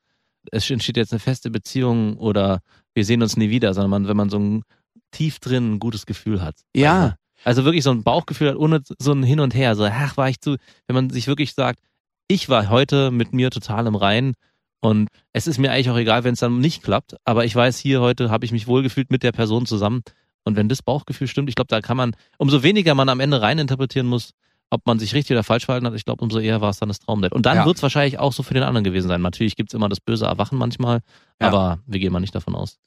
[0.51, 2.61] es entsteht jetzt eine feste Beziehung oder
[2.95, 4.63] wir sehen uns nie wieder, sondern man, wenn man so ein
[5.11, 6.57] tief drin ein gutes Gefühl hat.
[6.75, 7.17] Ja.
[7.45, 9.77] Also wirklich so ein Bauchgefühl hat, ohne so ein Hin und Her.
[9.77, 11.81] So, ach, war ich zu, wenn man sich wirklich sagt,
[12.27, 14.35] ich war heute mit mir total im Reinen
[14.81, 17.79] und es ist mir eigentlich auch egal, wenn es dann nicht klappt, aber ich weiß,
[17.79, 20.03] hier heute habe ich mich wohlgefühlt mit der Person zusammen.
[20.45, 23.41] Und wenn das Bauchgefühl stimmt, ich glaube, da kann man, umso weniger man am Ende
[23.41, 24.33] reininterpretieren muss,
[24.71, 26.89] ob man sich richtig oder falsch verhalten hat, ich glaube, umso eher war es dann
[26.89, 27.35] das Traumdate.
[27.35, 27.67] Und dann Ja.
[27.67, 29.23] wird es wahrscheinlich auch so für den anderen gewesen sein.
[29.23, 31.01] Natürlich gibt's immer das böse Erwachen manchmal,
[31.41, 31.49] Ja.
[31.49, 32.79] aber wir gehen mal nicht davon aus.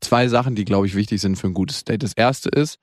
[0.00, 2.02] Zwei Sachen, die, glaube ich, wichtig sind für ein gutes Date.
[2.02, 2.78] Das erste ist,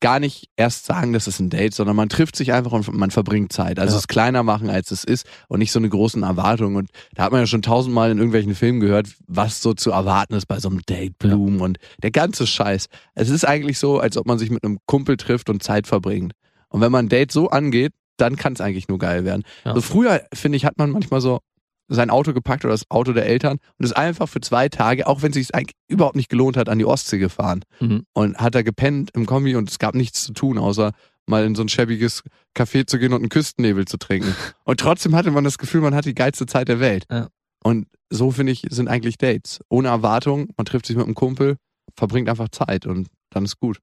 [0.00, 3.10] gar nicht erst sagen, das ist ein Date, sondern man trifft sich einfach und man
[3.10, 3.78] verbringt Zeit.
[3.78, 3.98] Also Ja.
[4.00, 6.76] es kleiner machen, als es ist und nicht so eine großen Erwartungen.
[6.76, 10.34] Und da hat man ja schon tausendmal in irgendwelchen Filmen gehört, was so zu erwarten
[10.34, 12.88] ist bei so einem Date, Blumen und der ganze Scheiß.
[13.14, 16.34] Es ist eigentlich so, als ob man sich mit einem Kumpel trifft und Zeit verbringt.
[16.68, 19.42] Und wenn man ein Date so angeht, dann kann es eigentlich nur geil werden.
[19.64, 19.74] Ja.
[19.74, 21.40] So früher, finde ich, hat man manchmal so
[21.88, 25.22] sein Auto gepackt oder das Auto der Eltern und ist einfach für zwei Tage, auch
[25.22, 27.62] wenn es sich eigentlich überhaupt nicht gelohnt hat, an die Ostsee gefahren.
[27.80, 28.04] Mhm.
[28.12, 30.92] Und hat da gepennt im Kombi und es gab nichts zu tun, außer
[31.26, 32.22] mal in so ein schäbiges
[32.56, 34.34] Café zu gehen und einen Küstennebel zu trinken.
[34.64, 37.04] Und trotzdem hatte man das Gefühl, man hat die geilste Zeit der Welt.
[37.10, 37.28] Ja.
[37.62, 39.60] Und so finde ich, sind eigentlich Dates.
[39.68, 41.56] Ohne Erwartung, man trifft sich mit einem Kumpel,
[41.96, 43.78] verbringt einfach Zeit und dann ist gut.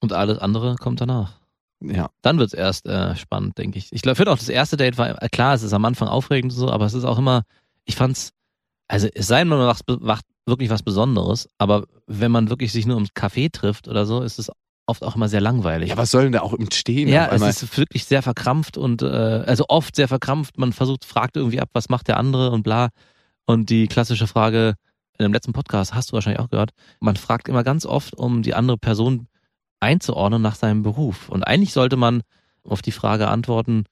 [0.00, 1.38] Und alles andere kommt danach.
[1.80, 2.10] Ja.
[2.22, 3.88] Dann wird's erst äh, spannend, denke ich.
[3.92, 6.52] Ich glaube, finde auch das erste Date war, äh, klar, es ist am Anfang aufregend
[6.52, 7.42] und so, aber es ist auch immer,
[7.84, 8.30] ich fand's,
[8.88, 12.86] also es sei denn, man macht, macht wirklich was Besonderes, aber wenn man wirklich sich
[12.86, 14.50] nur ums Café trifft oder so, ist es
[14.86, 15.90] oft auch immer sehr langweilig.
[15.90, 17.08] Ja, was soll denn da auch im Stehen?
[17.08, 20.58] Ja, es ist wirklich sehr verkrampft und äh, also oft sehr verkrampft.
[20.58, 22.88] Man versucht, fragt irgendwie ab, was macht der andere und bla.
[23.44, 24.74] Und die klassische Frage
[25.18, 26.70] in dem letzten Podcast hast du wahrscheinlich auch gehört.
[27.00, 29.28] Man fragt immer ganz oft, um die andere Person
[29.80, 31.28] einzuordnen nach seinem Beruf.
[31.28, 32.22] Und eigentlich sollte man
[32.64, 33.84] auf die Frage antworten,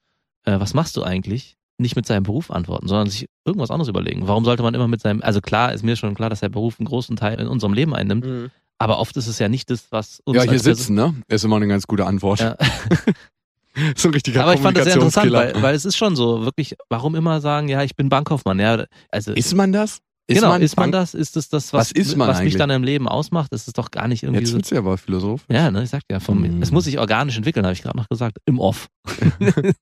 [0.45, 1.55] äh, was machst du eigentlich?
[1.79, 4.27] Nicht mit seinem Beruf antworten, sondern sich irgendwas anderes überlegen.
[4.27, 6.79] Warum sollte man immer mit seinem, also klar, ist mir schon klar, dass der Beruf
[6.79, 8.49] einen großen Teil in unserem Leben einnimmt, Mhm.
[8.79, 11.13] aber oft ist es ja nicht das, was uns Ja, hier sitzen, ne?
[11.27, 12.39] Ist immer eine ganz gute Antwort.
[12.39, 12.57] Ja.
[13.95, 16.43] so ein richtiger Aber ich fand das sehr interessant, weil, weil es ist schon so,
[16.45, 19.99] wirklich, warum immer sagen, ja, ich bin Bankkaufmann, ja, also Ist man das?
[20.29, 21.13] Ist genau, man ist man das?
[21.13, 23.53] Ist das das, was, Was ist man was mich dann im Leben ausmacht?
[23.53, 24.55] Das ist doch gar nicht irgendwie Jetzt so.
[24.57, 25.45] wird's ja aber Philosoph.
[25.49, 26.61] Ja, ne, ich sag ja, vom, Mm.
[26.61, 28.87] es muss sich organisch entwickeln, habe ich gerade noch gesagt, im Off.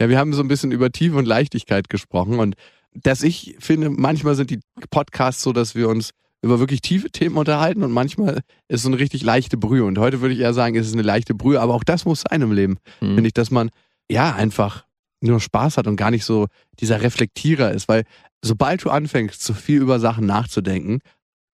[0.00, 2.54] Ja, wir haben so ein bisschen über Tiefe und Leichtigkeit gesprochen und
[2.94, 6.10] dass ich finde, manchmal sind die Podcasts so, dass wir uns
[6.42, 9.84] über wirklich tiefe Themen unterhalten und manchmal ist so eine richtig leichte Brühe.
[9.84, 12.22] Und heute würde ich eher sagen, es ist eine leichte Brühe, aber auch das muss
[12.28, 12.76] sein im Leben.
[13.00, 13.14] Mhm.
[13.16, 13.70] Finde ich, dass man
[14.10, 14.84] ja einfach
[15.24, 16.46] nur Spaß hat und gar nicht so
[16.80, 18.04] dieser Reflektierer ist, weil
[18.44, 21.00] sobald du anfängst, so viel über Sachen nachzudenken,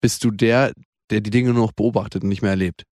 [0.01, 0.71] bist du der,
[1.09, 2.83] der die Dinge nur noch beobachtet und nicht mehr erlebt.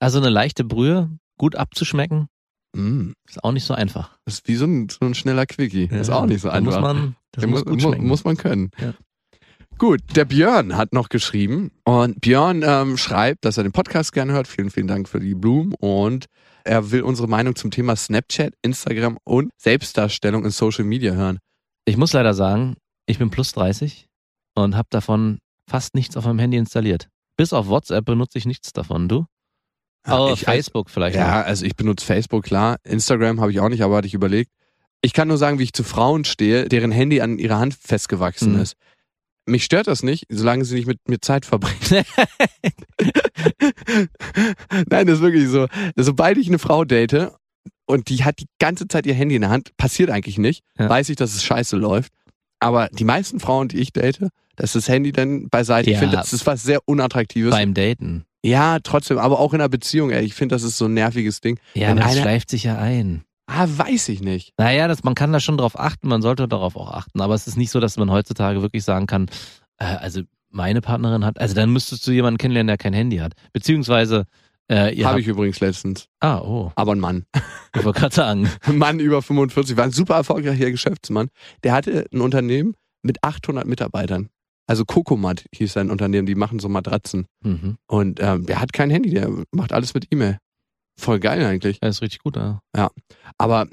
[0.00, 2.28] Also eine leichte Brühe, gut abzuschmecken,
[2.74, 4.18] Mm, ist auch nicht so einfach.
[4.26, 5.84] das ist wie so ein, so ein schneller Quickie.
[5.86, 6.72] Ist auch nicht so einfach.
[6.72, 8.06] Muss man, das muss mu- schmecken.
[8.06, 8.70] muss man können.
[8.78, 8.92] Ja.
[9.78, 14.32] Gut, der Björn hat noch geschrieben und Björn ähm, schreibt, dass er den Podcast gerne
[14.34, 14.46] hört.
[14.46, 16.26] Vielen, vielen Dank für die Blumen und
[16.66, 21.38] er will unsere Meinung zum Thema Snapchat, Instagram und Selbstdarstellung in Social Media hören.
[21.84, 22.76] Ich muss leider sagen,
[23.06, 24.06] ich bin plus 30
[24.54, 27.08] und habe davon fast nichts auf meinem Handy installiert.
[27.36, 29.08] Bis auf WhatsApp benutze ich nichts davon.
[29.08, 29.26] Du?
[30.04, 31.16] Aber ich, Facebook vielleicht.
[31.16, 32.76] Ja, also ich benutze Facebook, klar.
[32.84, 34.50] Instagram habe ich auch nicht, aber hatte ich überlegt.
[35.02, 38.54] Ich kann nur sagen, wie ich zu Frauen stehe, deren Handy an ihrer Hand festgewachsen
[38.54, 38.60] Mhm.
[38.60, 38.76] ist.
[39.46, 41.78] Mich stört das nicht, solange sie nicht mit mir Zeit verbringen.
[44.90, 45.66] Nein, das ist wirklich so.
[45.96, 47.30] Sobald ich eine Frau date
[47.86, 50.88] und die hat die ganze Zeit ihr Handy in der Hand, passiert eigentlich nicht, Ja.
[50.88, 52.12] weiß ich, dass es scheiße läuft.
[52.58, 54.20] Aber die meisten Frauen, die ich date,
[54.56, 55.90] da ist das Handy dann beiseite.
[55.90, 56.00] Ich Ja.
[56.00, 57.50] finde, das ist was sehr Unattraktives.
[57.50, 58.24] Beim Daten.
[58.42, 60.24] ja, trotzdem, aber auch in einer Beziehung, ey.
[60.24, 61.58] Ich finde, das ist so ein nerviges Ding.
[61.74, 63.22] Ja, Wenn aber das einer- schleift sich ja ein.
[63.46, 64.52] Ah, weiß ich nicht.
[64.58, 67.46] Naja, das, man kann da schon drauf achten, man sollte darauf auch achten, aber es
[67.46, 69.26] ist nicht so, dass man heutzutage wirklich sagen kann,
[69.78, 73.34] äh, also meine Partnerin hat, also dann müsstest du jemanden kennenlernen, der kein Handy hat.
[73.52, 74.24] Beziehungsweise,
[74.68, 76.08] äh, Habe habt, ich übrigens letztens.
[76.20, 77.24] ah, oh, Aber ein Mann.
[77.76, 81.28] ich wollte gerade sagen, Ein Mann über 45, war ein super erfolgreicher Geschäftsmann.
[81.62, 84.28] Der hatte ein Unternehmen mit 800 Mitarbeitern.
[84.66, 87.26] Also Kokomat hieß sein Unternehmen, die machen so Matratzen.
[87.44, 87.76] mhm.
[87.86, 90.38] Und ähm, der hat kein Handy, der macht alles mit E-Mail.
[90.98, 91.78] Voll geil eigentlich.
[91.80, 92.60] das ist richtig gut, ja.
[93.38, 93.66] Aber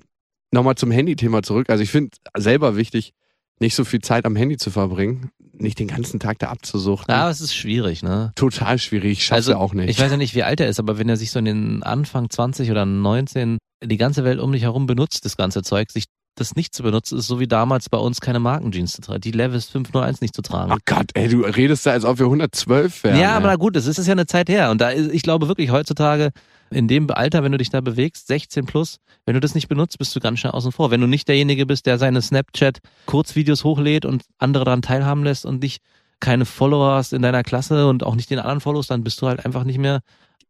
[0.52, 1.70] nochmal zum Handy-Thema zurück.
[1.70, 3.14] Also ich finde selber wichtig,
[3.60, 7.14] nicht so viel Zeit am Handy zu verbringen, nicht den ganzen Tag da abzusuchten.
[7.14, 8.32] Ja, es ist schwierig, ne?
[8.36, 9.90] Total schwierig, ich schaff's Also, ja auch nicht.
[9.90, 11.84] Ich weiß ja nicht, wie alt er ist, aber wenn er sich so in den
[11.84, 16.06] Anfang 20 oder 19 die ganze Welt um dich herum benutzt, das ganze Zeug, sich
[16.36, 19.32] das nicht zu benutzen, ist so wie damals bei uns keine Markenjeans zu tragen, die
[19.32, 20.72] Levis 501 nicht zu tragen.
[20.74, 23.18] oh Gott, ey, du redest da, als ob wir 112 wären.
[23.20, 23.36] Ja, ey.
[23.38, 24.72] aber na gut, es ist ja eine Zeit her.
[24.72, 26.32] Und da ist, ich glaube wirklich heutzutage,
[26.74, 29.98] in dem Alter, wenn du dich da bewegst, 16 plus, wenn du das nicht benutzt,
[29.98, 30.92] bist du ganz schnell außen vor.
[30.92, 35.62] Wenn du nicht derjenige bist, der seine Snapchat-Kurzvideos hochlädt und andere daran teilhaben lässt und
[35.62, 35.82] nicht
[36.20, 39.28] keine Follower hast in deiner Klasse und auch nicht den anderen Follows, dann bist du
[39.28, 40.00] halt einfach nicht mehr.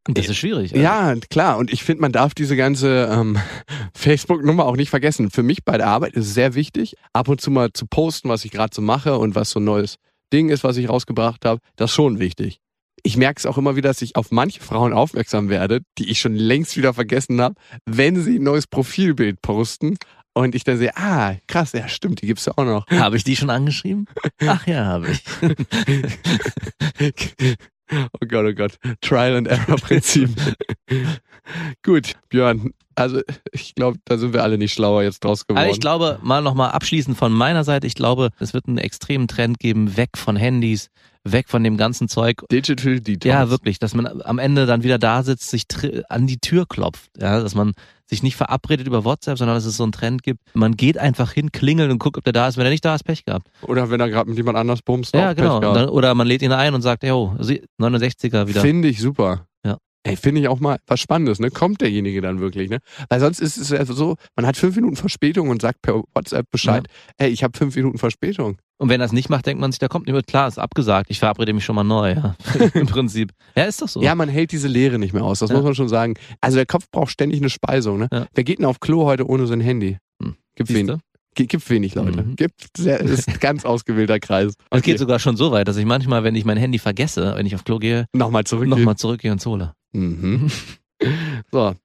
[0.06, 0.74] Das ist schwierig.
[0.74, 1.58] Also, Ja, klar.
[1.58, 3.38] Und ich finde, man darf diese ganze ähm,
[3.96, 5.32] Facebook-Nummer auch nicht vergessen.
[5.32, 8.30] Für mich bei der Arbeit ist es sehr wichtig, ab und zu mal zu posten,
[8.30, 9.96] was ich gerade so mache und was so ein neues
[10.32, 11.60] Ding ist, was ich rausgebracht habe.
[11.76, 12.60] Das ist schon wichtig.
[13.06, 16.20] Ich merke es auch immer wieder, dass ich auf manche Frauen aufmerksam werde, die ich
[16.20, 19.98] schon längst wieder vergessen habe, wenn sie ein neues Profilbild posten.
[20.34, 22.88] Und ich dann sehe, ah, krass, ja stimmt, die gibt's ja auch noch.
[22.88, 24.08] Habe ich die schon angeschrieben?
[24.48, 25.22] Ach ja, habe ich.
[27.92, 28.78] oh Gott, oh Gott.
[29.02, 30.30] Trial and Error Prinzip.
[31.84, 35.63] Gut, Björn, Also ich glaube, da sind wir alle nicht schlauer jetzt draus geworden.
[35.63, 39.27] Also ich glaube, mal nochmal abschließend von meiner Seite, ich glaube, es wird einen extremen
[39.27, 40.89] Trend geben, weg von Handys,
[41.23, 42.43] weg von dem ganzen Zeug.
[42.51, 43.25] Digital Detox.
[43.25, 45.63] Ja, wirklich, dass man am Ende dann wieder da sitzt, sich
[46.10, 47.71] an die Tür klopft, ja, dass man
[48.10, 50.41] sich nicht verabredet über WhatsApp, sondern dass es so einen Trend gibt.
[50.53, 52.58] Man geht einfach hin, klingelt und guckt, ob der da ist.
[52.58, 53.47] Wenn er nicht da ist, Pech gehabt.
[53.62, 55.15] Oder wenn er gerade mit jemand anders bumst.
[55.15, 55.60] Ja, genau.
[55.62, 58.62] Dann, oder man lädt ihn ein und sagt, yo, sie- 69er wieder.
[58.62, 59.47] Finde ich super.
[60.06, 60.12] Ja.
[60.12, 61.50] Ey, finde ich auch mal was Spannendes, ne?
[61.50, 62.80] Kommt derjenige dann wirklich, ne?
[63.10, 66.46] Weil sonst ist es ja so, man hat fünf Minuten Verspätung und sagt per WhatsApp
[66.52, 66.88] Bescheid,
[67.18, 68.58] ey, ich habe fünf Minuten Verspätung.
[68.78, 70.28] Und wenn er es nicht macht, denkt man sich, da kommt niemand.
[70.28, 71.10] Klar, ist abgesagt.
[71.10, 72.36] Ich verabrede mich schon mal neu, ja.
[72.74, 73.32] Im Prinzip.
[73.56, 74.02] Ja, ist doch so.
[74.02, 75.56] Ja, man hält diese Leere nicht mehr aus, das Ja.
[75.56, 76.16] muss man schon sagen.
[76.42, 78.08] Also der Kopf braucht ständig eine Speisung, ne?
[78.12, 78.26] Ja.
[78.34, 79.98] Wer geht denn auf Klo heute ohne sein Handy?
[80.22, 80.36] Hm.
[80.56, 80.98] Gibt wenig.
[81.36, 82.24] Gibt wenig Leute.
[82.24, 82.36] Mhm.
[82.36, 84.54] Gibt sehr, ist ein ganz ausgewählter Kreis.
[84.72, 87.46] Es geht sogar schon so weit, dass ich manchmal, wenn ich mein Handy vergesse, wenn
[87.46, 88.67] ich auf Klo gehe, Nochmal zurück.
[88.67, 89.74] nochmal zurückgehe und hole.
[89.93, 90.50] Mhm.
[91.52, 91.76] so.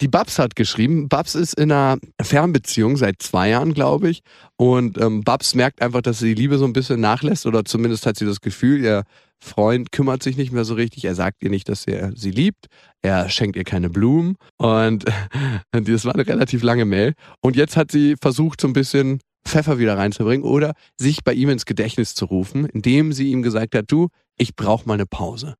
[0.00, 4.20] Die Babs hat geschrieben, Babs ist in einer Fernbeziehung seit zwei Jahren, glaube ich.
[4.56, 8.16] Und ähm, Babs merkt einfach, dass die Liebe so ein bisschen nachlässt oder zumindest hat
[8.16, 9.04] sie das Gefühl, ihr
[9.40, 11.04] Freund kümmert sich nicht mehr so richtig.
[11.04, 12.66] Er sagt ihr nicht, dass er sie liebt.
[13.02, 14.36] Er schenkt ihr keine Blumen.
[14.56, 15.04] Und
[15.72, 17.14] das war eine relativ lange Mail.
[17.40, 21.50] Und jetzt hat sie versucht, so ein bisschen Pfeffer wieder reinzubringen oder sich bei ihm
[21.50, 25.54] ins Gedächtnis zu rufen, indem sie ihm gesagt hat, du, ich brauche mal eine Pause.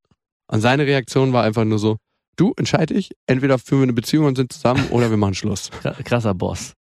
[0.50, 1.98] Und seine Reaktion war einfach nur so,
[2.36, 5.70] du, entscheide ich, entweder führen wir eine Beziehung und sind zusammen oder wir machen Schluss.
[5.82, 6.74] Kra- Krasser Boss.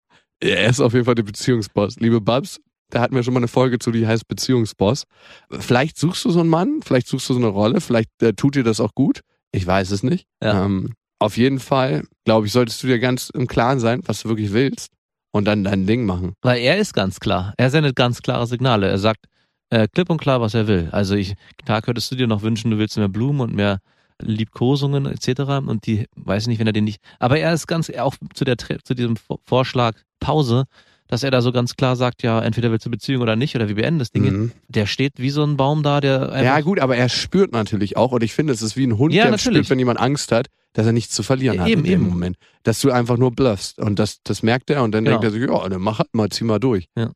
[0.41, 1.97] Er ist auf jeden Fall der Beziehungsboss.
[2.01, 2.61] Liebe Babs,
[2.91, 5.05] da hatten wir schon mal eine Folge zu, die heißt Beziehungsboss.
[5.51, 8.55] Vielleicht suchst du so einen Mann, vielleicht suchst du so eine Rolle, vielleicht äh, tut
[8.55, 9.21] dir das auch gut.
[9.53, 10.27] Ich weiß es nicht.
[10.43, 10.65] Ja.
[10.65, 14.29] Ähm, auf jeden Fall, glaube ich, solltest du dir ganz im Klaren sein, was du
[14.29, 14.89] wirklich willst
[15.33, 16.33] und dann dein Ding machen.
[16.41, 17.53] Weil er ist ganz klar.
[17.59, 18.89] Er sendet ganz klare Signale.
[18.89, 19.27] Er sagt
[19.69, 20.89] äh, klipp und klar, was er will.
[20.91, 21.35] Also ich,
[21.65, 23.79] klar könntest du dir noch wünschen, du willst mehr Blumen und mehr
[24.23, 25.41] Liebkosungen etc.
[25.67, 27.01] Und die, weiß nicht, wenn er den nicht.
[27.19, 30.65] Aber er ist ganz, auch zu der zu diesem Vor- Vorschlag Pause,
[31.09, 33.67] dass er da so ganz klar sagt, ja, entweder willst du Beziehung oder nicht oder
[33.69, 34.23] wir beenden das Ding.
[34.25, 34.53] Mhm.
[34.69, 38.13] Der steht wie so ein Baum da, der Ja, gut, aber er spürt natürlich auch,
[38.13, 39.59] und ich finde, es ist wie ein Hund, Ja, der natürlich.
[39.67, 42.11] spürt, wenn jemand Angst hat, dass er nichts zu verlieren hat Eben, in dem eben.
[42.11, 42.37] Moment.
[42.63, 43.81] Dass du einfach nur bluffst.
[43.81, 45.19] Und das, das merkt er und dann Genau.
[45.19, 46.87] denkt er sich, ja, dann mach halt mal, zieh mal durch.
[46.97, 47.11] Ja.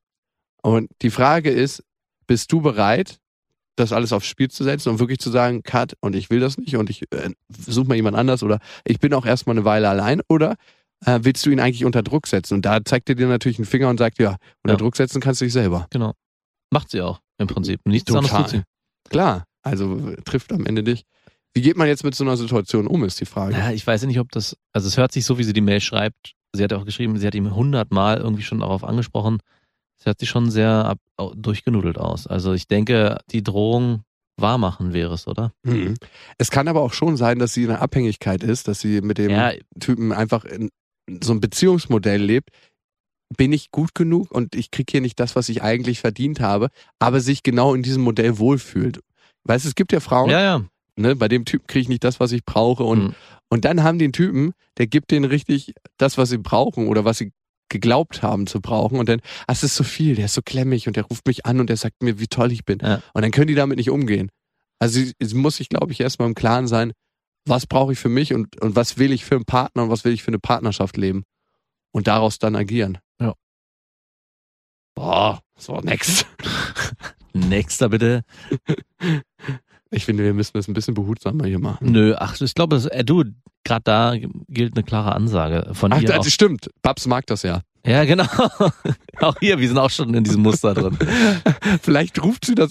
[0.63, 1.85] Und die Frage ist,
[2.27, 3.19] bist du bereit,
[3.77, 6.59] das alles aufs Spiel zu setzen und wirklich zu sagen, Cut, und ich will das
[6.59, 9.89] nicht und ich äh, suche mal jemand anders oder ich bin auch erstmal eine Weile
[9.89, 10.57] allein oder
[11.05, 12.55] äh, willst du ihn eigentlich unter Druck setzen?
[12.55, 14.77] Und da zeigt er dir natürlich einen Finger und sagt, ja, unter Ja.
[14.77, 15.87] Druck setzen kannst du dich selber.
[15.91, 16.15] genau.
[16.71, 17.81] Macht sie auch im Prinzip.
[17.85, 18.25] Nichts Total.
[18.25, 18.63] anderes tut sie.
[19.11, 21.05] Klar, also äh, trifft am Ende dich.
[21.53, 23.55] Wie geht man jetzt mit so einer Situation um, ist die Frage.
[23.57, 25.81] Ja, ich weiß nicht, ob das, also es hört sich so, wie sie die Mail
[25.81, 26.33] schreibt.
[26.53, 29.39] Sie hat auch geschrieben, sie hat ihm hundertmal irgendwie schon darauf angesprochen.
[29.99, 30.99] Es hört sich schon sehr ab,
[31.37, 32.27] durchgenudelt aus.
[32.27, 34.03] Also ich denke, die Drohung
[34.37, 35.53] wahrmachen wäre es, oder?
[35.63, 35.95] Mhm.
[36.39, 39.19] Es kann aber auch schon sein, dass sie in einer Abhängigkeit ist, dass sie mit
[39.19, 40.71] dem Ja, Typen einfach in
[41.23, 42.51] so ein Beziehungsmodell lebt.
[43.37, 46.69] Bin ich gut genug und ich kriege hier nicht das, was ich eigentlich verdient habe,
[46.99, 49.01] aber sich genau in diesem Modell wohlfühlt.
[49.45, 50.65] Weißt du, es gibt ja Frauen, ja, ja.
[50.97, 53.15] ne, bei dem Typen kriege ich nicht das, was ich brauche und, Mhm.
[53.51, 57.05] und dann haben die einen Typen, der gibt denen richtig das, was sie brauchen oder
[57.05, 57.33] was sie
[57.69, 60.87] geglaubt haben zu brauchen und dann, ah, es ist so viel, der ist so klemmig
[60.87, 62.79] und der ruft mich an und der sagt mir, wie toll ich bin.
[62.81, 63.03] Ja.
[63.13, 64.31] Und dann können die damit nicht umgehen.
[64.79, 66.93] Also sie muss sich, glaube ich, erstmal im Klaren sein,
[67.47, 70.05] was brauche ich für mich und, und was will ich für einen Partner und was
[70.05, 71.25] will ich für eine Partnerschaft leben.
[71.93, 72.99] Und daraus dann agieren.
[73.21, 73.35] Ja.
[74.95, 76.27] Boah, so, next.
[77.33, 78.25] Nächster bitte.
[79.95, 81.93] Ich finde, wir müssen das ein bisschen behutsamer hier machen.
[81.93, 83.25] Nö, ach, ich glaube, äh, du,
[83.65, 84.15] gerade da
[84.49, 86.09] gilt eine klare Ansage von Ach, ihr.
[86.09, 86.25] das Auch.
[86.25, 86.69] stimmt.
[86.83, 87.61] Babs mag das ja.
[87.87, 88.25] Ja, genau.
[89.21, 90.97] auch hier, wir sind auch schon in diesem Muster drin.
[91.83, 92.71] Vielleicht ruft sie das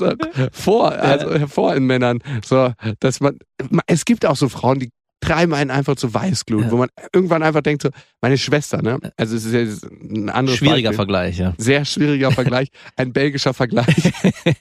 [0.51, 2.19] vor, also hervor in Männern.
[2.43, 3.37] So, dass man,
[3.85, 4.89] es gibt auch so Frauen, die
[5.21, 6.71] treiben einen einfach zu Weißglut, Ja.
[6.71, 7.89] wo man irgendwann einfach denkt so,
[8.21, 8.99] meine Schwester, ne?
[9.15, 10.95] Also es ist ja ein anderes Schwieriger Beispiel.
[10.97, 11.53] Vergleich, ja.
[11.57, 14.11] Sehr schwieriger Vergleich, ein belgischer Vergleich.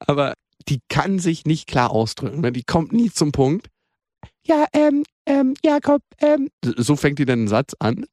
[0.00, 0.34] Aber
[0.68, 2.40] die kann sich nicht klar ausdrücken.
[2.40, 2.52] Ne?
[2.52, 3.68] Die kommt nie zum Punkt.
[4.46, 6.48] Ja, ähm, ähm, Jakob, ähm.
[6.76, 8.06] So fängt die dann einen Satz an.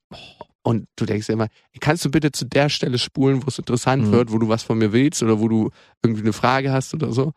[0.63, 1.47] Und du denkst dir immer,
[1.79, 4.11] kannst du bitte zu der Stelle spulen, wo es interessant Mhm.
[4.11, 5.69] wird, wo du was von mir willst oder wo du
[6.03, 7.31] irgendwie eine Frage hast oder so.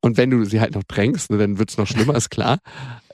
[0.00, 2.58] Und wenn du sie halt noch drängst, ne, dann wird's noch schlimmer, ist klar.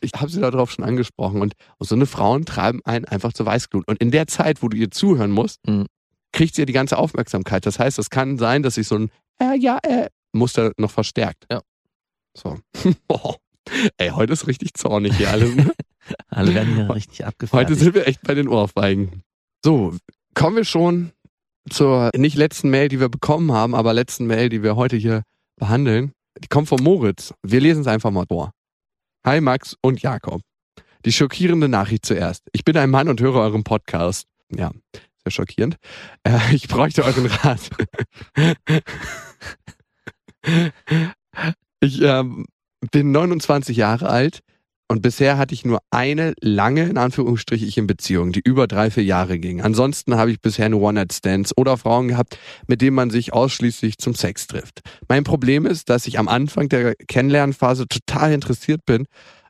[0.00, 1.40] Ich habe sie darauf schon angesprochen.
[1.42, 3.86] Und, und so eine Frauen treiben einen einfach zur Weißglut.
[3.86, 5.86] Und in der Zeit, wo du ihr zuhören musst, Mhm.
[6.32, 7.66] kriegt sie ja die ganze Aufmerksamkeit.
[7.66, 9.10] Das heißt, es kann sein, dass sich so ein
[9.42, 11.46] äh, ja, äh, Muster noch verstärkt.
[11.50, 11.60] Ja.
[12.36, 12.58] So.
[13.08, 13.36] Boah.
[13.98, 15.54] Ey, heute ist richtig zornig hier alles.
[15.54, 15.72] Ne?
[16.28, 17.80] Alle werden hier richtig Heute abgefertigt.
[17.80, 19.22] sind wir echt bei den Ohrfeigen.
[19.64, 19.94] So,
[20.34, 21.12] kommen wir schon
[21.68, 25.22] zur nicht letzten Mail, die wir bekommen haben, aber letzten Mail, die wir heute hier
[25.56, 26.12] behandeln.
[26.38, 27.34] Die kommt von Moritz.
[27.42, 28.52] Wir lesen es einfach mal vor.
[29.24, 30.40] Hi Max und Jakob.
[31.04, 32.42] Die schockierende Nachricht zuerst.
[32.52, 34.26] Ich bin ein Mann und höre euren Podcast.
[34.50, 34.72] Ja,
[35.22, 35.76] sehr schockierend.
[36.24, 37.70] Äh, ich bräuchte euren Rat.
[41.80, 42.46] ich ähm,
[42.90, 44.40] bin 29 Jahre alt
[44.90, 49.38] und bisher hatte ich nur eine lange, in Anführungsstrichen, Beziehung, die über drei, vier Jahre
[49.38, 49.60] ging.
[49.60, 54.16] Ansonsten habe ich bisher nur One-Night-Stands oder Frauen gehabt, mit denen man sich ausschließlich zum
[54.16, 54.80] Sex trifft.
[55.08, 59.06] Mein Problem ist, dass ich am Anfang der Kennenlernphase total interessiert bin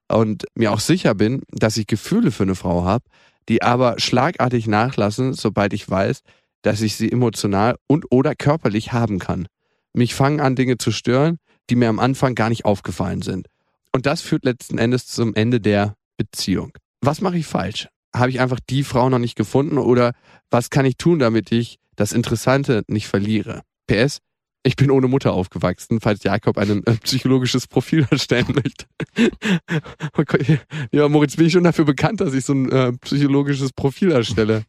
[0.09, 3.07] und mir auch sicher bin, dass ich Gefühle für eine Frau habe,
[3.49, 6.21] die aber schlagartig nachlassen, sobald ich weiß,
[6.61, 9.47] dass ich sie emotional und oder körperlich haben kann.
[9.93, 13.49] Mich fangen an, Dinge zu stören, die mir am Anfang gar nicht aufgefallen sind.
[13.93, 16.73] Und das führt letzten Endes zum Ende der Beziehung.
[17.01, 17.89] Was mache ich falsch?
[18.15, 20.13] Habe ich einfach die Frau noch nicht gefunden oder
[20.51, 23.63] was kann ich tun, damit ich das Interessante nicht verliere?
[23.87, 24.19] PS,
[24.63, 28.87] ich bin ohne Mutter aufgewachsen, falls Jakob ein äh, psychologisches Profil erstellen möchte.
[30.17, 30.61] okay.
[30.93, 34.65] Ja, Moritz, bin ich schon dafür bekannt, dass ich so ein äh, psychologisches Profil erstelle.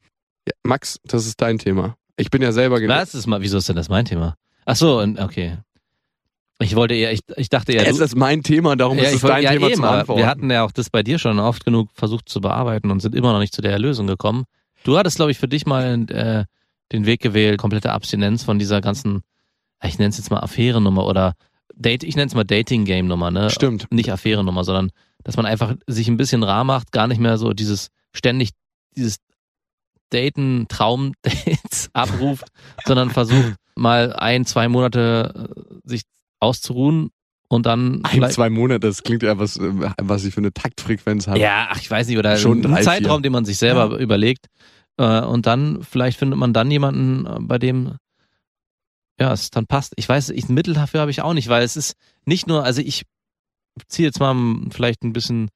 [0.47, 1.95] Ja, Max, das ist dein Thema.
[2.15, 2.95] Ich bin ja selber genau.
[2.95, 4.35] Was ist mal, wieso ist denn das mein Thema?
[4.65, 5.57] Ach so, okay.
[6.59, 7.81] Ich wollte eher, ich, ich dachte ja.
[7.81, 10.19] Es ist mein Thema, darum ja, ist es dein ja, Thema eben, zu beantworten.
[10.19, 13.15] Wir hatten ja auch das bei dir schon oft genug versucht zu bearbeiten und sind
[13.15, 14.45] immer noch nicht zu der Lösung gekommen.
[14.83, 16.45] Du hattest, glaube ich, für dich mal äh,
[16.91, 19.21] den Weg gewählt, komplette Abstinenz von dieser ganzen,
[19.83, 21.33] ich nenne es jetzt mal Affärennummer oder
[21.73, 23.49] Date, ich nenne es mal Dating-Game-Nummer, ne?
[23.49, 23.87] Stimmt.
[23.91, 24.91] Nicht Affärennummer, sondern
[25.23, 28.49] dass man einfach sich ein bisschen rar macht, gar nicht mehr so dieses ständig
[28.95, 29.17] dieses
[30.09, 32.45] Daten, Traum-Dates abruft,
[32.85, 36.03] sondern versucht mal ein, zwei Monate äh, sich
[36.39, 37.09] auszuruhen
[37.47, 38.01] und dann.
[38.03, 41.39] Ein, zwei Monate, das klingt ja was, was ich für eine Taktfrequenz habe.
[41.39, 43.23] Ja, ach, ich weiß nicht, oder Schon ein drei, Zeitraum, vier.
[43.23, 43.97] den man sich selber ja.
[43.97, 44.47] überlegt.
[44.97, 47.95] Äh, und dann, vielleicht findet man dann jemanden, äh, bei dem
[49.19, 49.93] ja, es dann passt.
[49.97, 52.63] Ich weiß, ich, ein Mittel dafür habe ich auch nicht, weil es ist nicht nur,
[52.63, 53.03] also ich
[53.87, 54.35] ziehe jetzt mal
[54.71, 55.49] vielleicht ein bisschen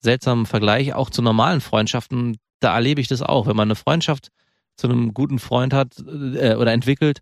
[0.00, 3.46] seltsamen Vergleich, auch zu normalen Freundschaften, da erlebe ich das auch.
[3.46, 4.28] Wenn man eine Freundschaft
[4.76, 7.20] zu einem guten Freund hat äh, oder entwickelt,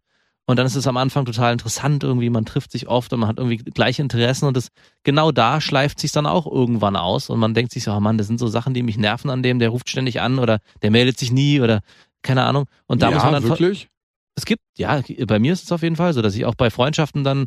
[0.50, 3.28] und dann ist es am Anfang total interessant irgendwie, man trifft sich oft und man
[3.28, 4.68] hat irgendwie gleiche Interessen und das
[5.04, 8.18] genau da schleift sich dann auch irgendwann aus und man denkt sich so, oh Mann,
[8.18, 10.90] das sind so Sachen, die mich nerven an dem, der ruft ständig an oder der
[10.90, 11.80] meldet sich nie oder
[12.22, 12.66] keine Ahnung.
[12.86, 13.88] Und da ja, muss man dann wirklich?
[14.34, 16.70] Es gibt, ja, bei mir ist es auf jeden Fall so, dass ich auch bei
[16.70, 17.46] Freundschaften dann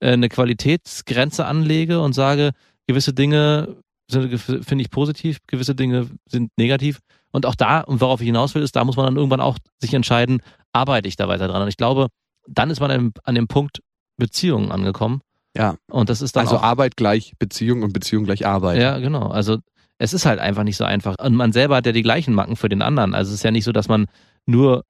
[0.00, 2.52] äh, eine Qualitätsgrenze anlege und sage,
[2.86, 3.76] gewisse Dinge
[4.10, 6.98] finde ich positiv, gewisse Dinge sind negativ.
[7.30, 9.56] Und auch da, und worauf ich hinaus will, ist, da muss man dann irgendwann auch
[9.80, 11.62] sich entscheiden, arbeite ich da weiter dran.
[11.62, 12.08] Und ich glaube,
[12.48, 13.82] dann ist man an, an dem Punkt
[14.16, 15.20] Beziehungen angekommen.
[15.56, 15.76] Ja.
[15.90, 18.80] Und das ist dann also auch, Arbeit gleich Beziehung und Beziehung gleich Arbeit.
[18.80, 19.28] Ja, genau.
[19.28, 19.58] Also
[19.98, 21.16] es ist halt einfach nicht so einfach.
[21.18, 23.14] Und man selber hat ja die gleichen Macken für den anderen.
[23.14, 24.06] Also es ist ja nicht so, dass man
[24.46, 24.84] nur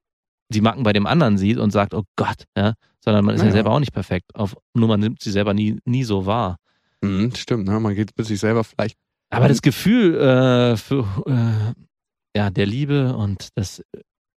[0.49, 3.49] die Macken bei dem anderen sieht und sagt, oh Gott, ja, sondern man ist ja,
[3.49, 4.35] ja selber auch nicht perfekt.
[4.35, 6.57] Auf, nur man nimmt sie selber nie, nie so wahr.
[7.01, 7.81] Mhm, stimmt, ne?
[7.81, 8.97] man geht mit sich selber vielleicht.
[9.31, 13.83] Aber das Gefühl äh, für äh, ja der Liebe und das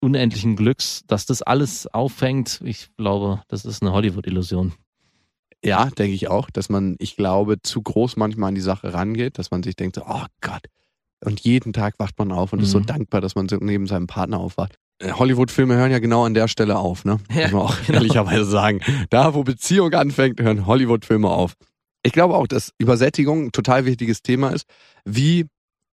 [0.06, 4.74] unendlichen Glücks, dass das alles auffängt, ich glaube, das ist eine Hollywood-Illusion.
[5.63, 9.39] Ja, denke ich auch, dass man, ich glaube, zu groß manchmal an die Sache rangeht,
[9.39, 10.62] dass man sich denkt, oh Gott.
[11.24, 12.65] Und jeden Tag wacht man auf und mhm.
[12.65, 12.86] ist so mhm.
[12.86, 14.76] dankbar, dass man neben seinem Partner aufwacht.
[15.00, 17.20] Äh, Hollywood-Filme hören ja genau an der Stelle auf, ne?
[17.34, 17.98] Ja, Muss man auch genau.
[17.98, 18.82] ehrlicherweise sagen.
[19.10, 21.56] Da, wo Beziehung anfängt, hören Hollywood-Filme auf.
[22.04, 24.68] Ich glaube auch, dass Übersättigung ein total wichtiges Thema ist.
[25.04, 25.48] Wie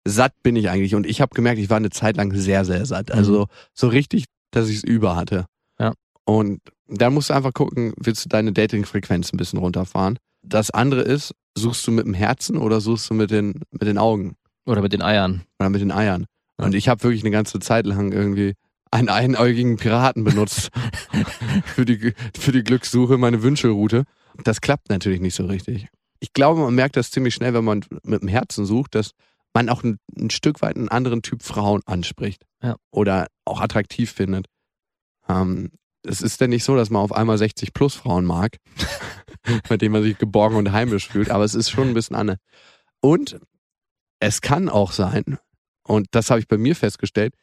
[0.09, 0.94] satt bin ich eigentlich.
[0.94, 3.12] Und ich habe gemerkt, ich war eine Zeit lang sehr, sehr satt.
[3.12, 3.47] Also mhm.
[3.75, 5.47] so richtig, dass ich es über hatte.
[5.79, 5.92] Ja.
[6.25, 10.18] Und da musst du einfach gucken, willst du deine Dating-Frequenz ein bisschen runterfahren.
[10.42, 13.99] Das andere ist, suchst du mit dem Herzen oder suchst du mit den, mit den
[13.99, 14.37] Augen?
[14.66, 15.42] Oder mit den Eiern.
[15.59, 16.27] Oder mit den Eiern.
[16.59, 16.66] Ja.
[16.66, 18.55] Und ich habe wirklich eine ganze Zeit lang irgendwie
[18.90, 20.71] einen einäugigen Piraten benutzt
[21.64, 24.05] für, die, für die Glückssuche, meine Wünschelroute.
[24.44, 25.88] Das klappt natürlich nicht so richtig.
[26.21, 29.12] Ich glaube, man merkt das ziemlich schnell, wenn man mit dem Herzen sucht, dass
[29.59, 32.77] man auch ein, ein Stück weit einen anderen Typ Frauen anspricht ja.
[32.92, 34.47] oder auch attraktiv findet.
[35.29, 35.71] Ähm,
[36.05, 38.59] es ist denn nicht so, dass man auf einmal 60 plus Frauen mag,
[39.68, 42.38] mit denen man sich geborgen und heimisch fühlt, aber es ist schon ein bisschen anders.
[43.01, 43.40] Und
[44.21, 45.38] es kann auch sein,
[45.83, 47.35] und das habe ich bei mir festgestellt,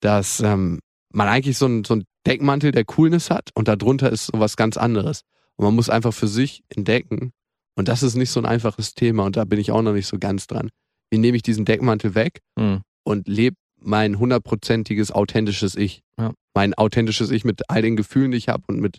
[0.00, 4.56] dass ähm, man eigentlich so ein, so Deckmantel der Coolness hat und darunter ist sowas
[4.56, 5.22] ganz anderes.
[5.56, 7.32] Und man muss einfach für sich entdecken.
[7.76, 10.06] Und das ist nicht so ein einfaches Thema und da bin ich auch noch nicht
[10.06, 10.68] so ganz dran
[11.10, 12.82] wie nehme ich diesen Deckmantel weg mhm.
[13.04, 16.02] und lebe mein hundertprozentiges authentisches Ich.
[16.18, 16.32] Ja.
[16.54, 18.98] Mein authentisches Ich mit all den Gefühlen, die ich habe und mit,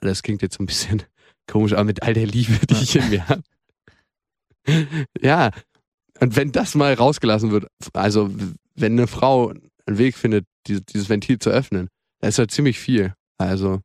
[0.00, 1.02] das klingt jetzt so ein bisschen
[1.46, 2.80] komisch, aber mit all der Liebe, die ja.
[2.80, 3.42] ich in mir habe.
[5.20, 5.50] ja,
[6.20, 8.30] und wenn das mal rausgelassen wird, also
[8.74, 11.88] wenn eine Frau einen Weg findet, dieses Ventil zu öffnen,
[12.20, 13.14] da ist ja ziemlich viel.
[13.38, 13.80] Also.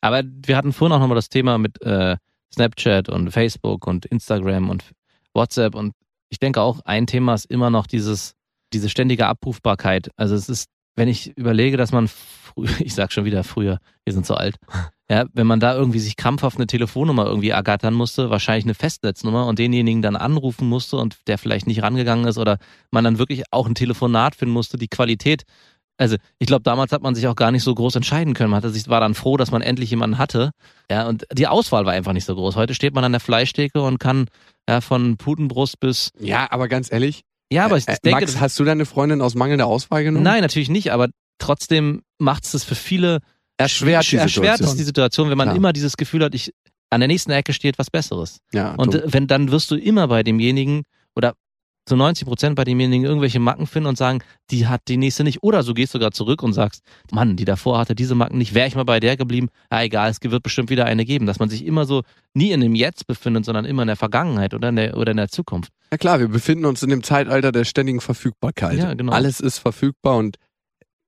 [0.00, 2.16] Aber wir hatten vorhin auch nochmal das Thema mit äh,
[2.52, 4.90] Snapchat und Facebook und Instagram und
[5.34, 5.92] WhatsApp und
[6.32, 8.32] ich denke auch, ein Thema ist immer noch dieses,
[8.72, 10.08] diese ständige Abrufbarkeit.
[10.16, 14.14] Also es ist, wenn ich überlege, dass man früher, ich sag schon wieder früher, wir
[14.14, 14.56] sind so alt,
[15.10, 19.46] ja, wenn man da irgendwie sich krampfhaft eine Telefonnummer irgendwie ergattern musste, wahrscheinlich eine Festnetznummer
[19.46, 22.56] und denjenigen dann anrufen musste und der vielleicht nicht rangegangen ist oder
[22.90, 25.42] man dann wirklich auch ein Telefonat finden musste, die Qualität
[25.98, 28.50] also ich glaube, damals hat man sich auch gar nicht so groß entscheiden können.
[28.50, 30.50] Man hatte sich, war dann froh, dass man endlich jemanden hatte.
[30.90, 32.56] Ja, und die Auswahl war einfach nicht so groß.
[32.56, 34.26] Heute steht man an der Fleischtheke und kann
[34.68, 36.10] ja, von Putenbrust bis.
[36.18, 37.22] Ja, aber ganz ehrlich.
[37.52, 38.22] Ja, aber ich äh, denke.
[38.22, 40.24] Max, hast du deine Freundin aus mangelnder Auswahl genommen?
[40.24, 43.20] Nein, natürlich nicht, aber trotzdem macht es das für viele
[43.58, 45.56] Erschwert die erschwert es die Situation, wenn man Klar.
[45.56, 46.52] immer dieses Gefühl hat, ich
[46.90, 48.38] an der nächsten Ecke steht was Besseres.
[48.52, 50.82] Ja, Und äh, wenn dann wirst du immer bei demjenigen
[51.14, 51.34] oder
[51.84, 55.42] zu 90 Prozent bei demjenigen irgendwelche Macken finden und sagen, die hat die nächste nicht.
[55.42, 58.68] Oder du gehst sogar zurück und sagst, Mann, die davor hatte diese Macken nicht, wäre
[58.68, 59.48] ich mal bei der geblieben.
[59.70, 61.26] Ja, egal, es wird bestimmt wieder eine geben.
[61.26, 62.02] Dass man sich immer so
[62.34, 65.16] nie in dem Jetzt befindet, sondern immer in der Vergangenheit oder in der, oder in
[65.16, 65.72] der Zukunft.
[65.90, 68.78] Ja klar, wir befinden uns in dem Zeitalter der ständigen Verfügbarkeit.
[68.78, 69.12] Ja, genau.
[69.12, 70.36] Alles ist verfügbar und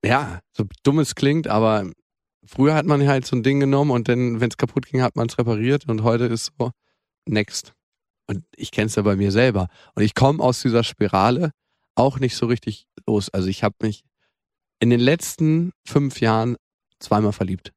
[0.04, 1.90] ja, so dumm es klingt, aber
[2.44, 5.16] früher hat man halt so ein Ding genommen und dann, wenn es kaputt ging, hat
[5.16, 6.72] man es repariert und heute ist so
[7.26, 7.72] next.
[8.26, 9.68] Und ich kenne es ja bei mir selber.
[9.94, 11.50] Und ich komme aus dieser Spirale
[11.94, 13.28] auch nicht so richtig los.
[13.30, 14.02] Also ich habe mich
[14.80, 16.56] in den letzten fünf Jahren
[16.98, 17.72] zweimal verliebt.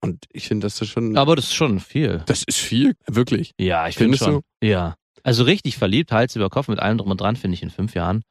[0.00, 1.16] Und ich finde, das ist schon.
[1.16, 2.22] Aber das ist schon viel.
[2.26, 3.52] das ist viel, wirklich.
[3.58, 4.40] Ja, ich finde schon.
[4.62, 4.96] Ja.
[5.22, 7.94] Also richtig verliebt, Hals über Kopf mit allem drum und dran, finde ich in fünf
[7.94, 8.22] Jahren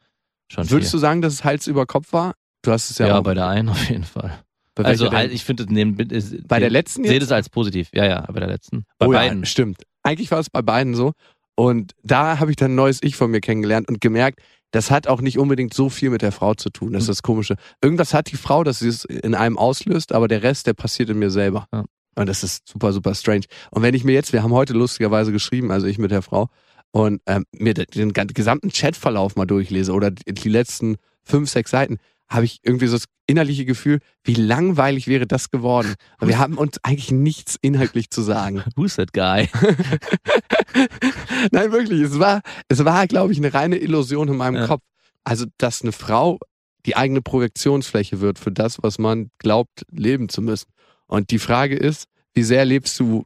[0.51, 0.97] schon Würdest viel.
[0.99, 2.35] du sagen, dass es Hals über Kopf war?
[2.61, 4.43] Du hast es ja, ja, auch bei der einen auf jeden Fall.
[4.75, 5.31] bei Also denn?
[5.31, 7.23] ich finde, nehmen- ist- bei der letzten sehe jetzt?
[7.23, 7.89] das als positiv.
[7.93, 8.85] Ja, ja, bei der letzten.
[8.99, 9.39] Bei oh beiden.
[9.39, 9.81] ja, stimmt.
[10.03, 11.13] Eigentlich war es bei beiden so.
[11.55, 14.39] Und da habe ich dann ein neues Ich von mir kennengelernt und gemerkt,
[14.71, 16.93] das hat auch nicht unbedingt so viel mit der Frau zu tun.
[16.93, 17.55] Das ist das Komische.
[17.81, 21.09] Irgendwas hat die Frau, dass sie es in einem auslöst, aber der Rest, der passiert
[21.09, 21.67] in mir selber.
[21.71, 21.85] Ja.
[22.15, 23.45] Und das ist super, super strange.
[23.71, 26.49] Und wenn ich mir jetzt, wir haben heute lustigerweise geschrieben, also ich mit der Frau,
[26.91, 31.97] und ähm, mir den gesamten Chatverlauf mal durchlese oder die letzten fünf, sechs Seiten,
[32.33, 35.93] habe ich irgendwie so das innerliche Gefühl, wie langweilig wäre das geworden.
[36.19, 38.63] Weil wir haben uns eigentlich nichts inhaltlich zu sagen.
[38.75, 39.49] Who's that guy?
[41.51, 42.01] Nein, wirklich.
[42.01, 44.67] Es war, es war, glaube ich, eine reine Illusion in meinem Ja.
[44.67, 44.83] Kopf.
[45.23, 46.39] Also, dass eine Frau
[46.85, 50.67] die eigene Projektionsfläche wird für das, was man glaubt, leben zu müssen.
[51.07, 53.23] Und die Frage ist, wie sehr lebst du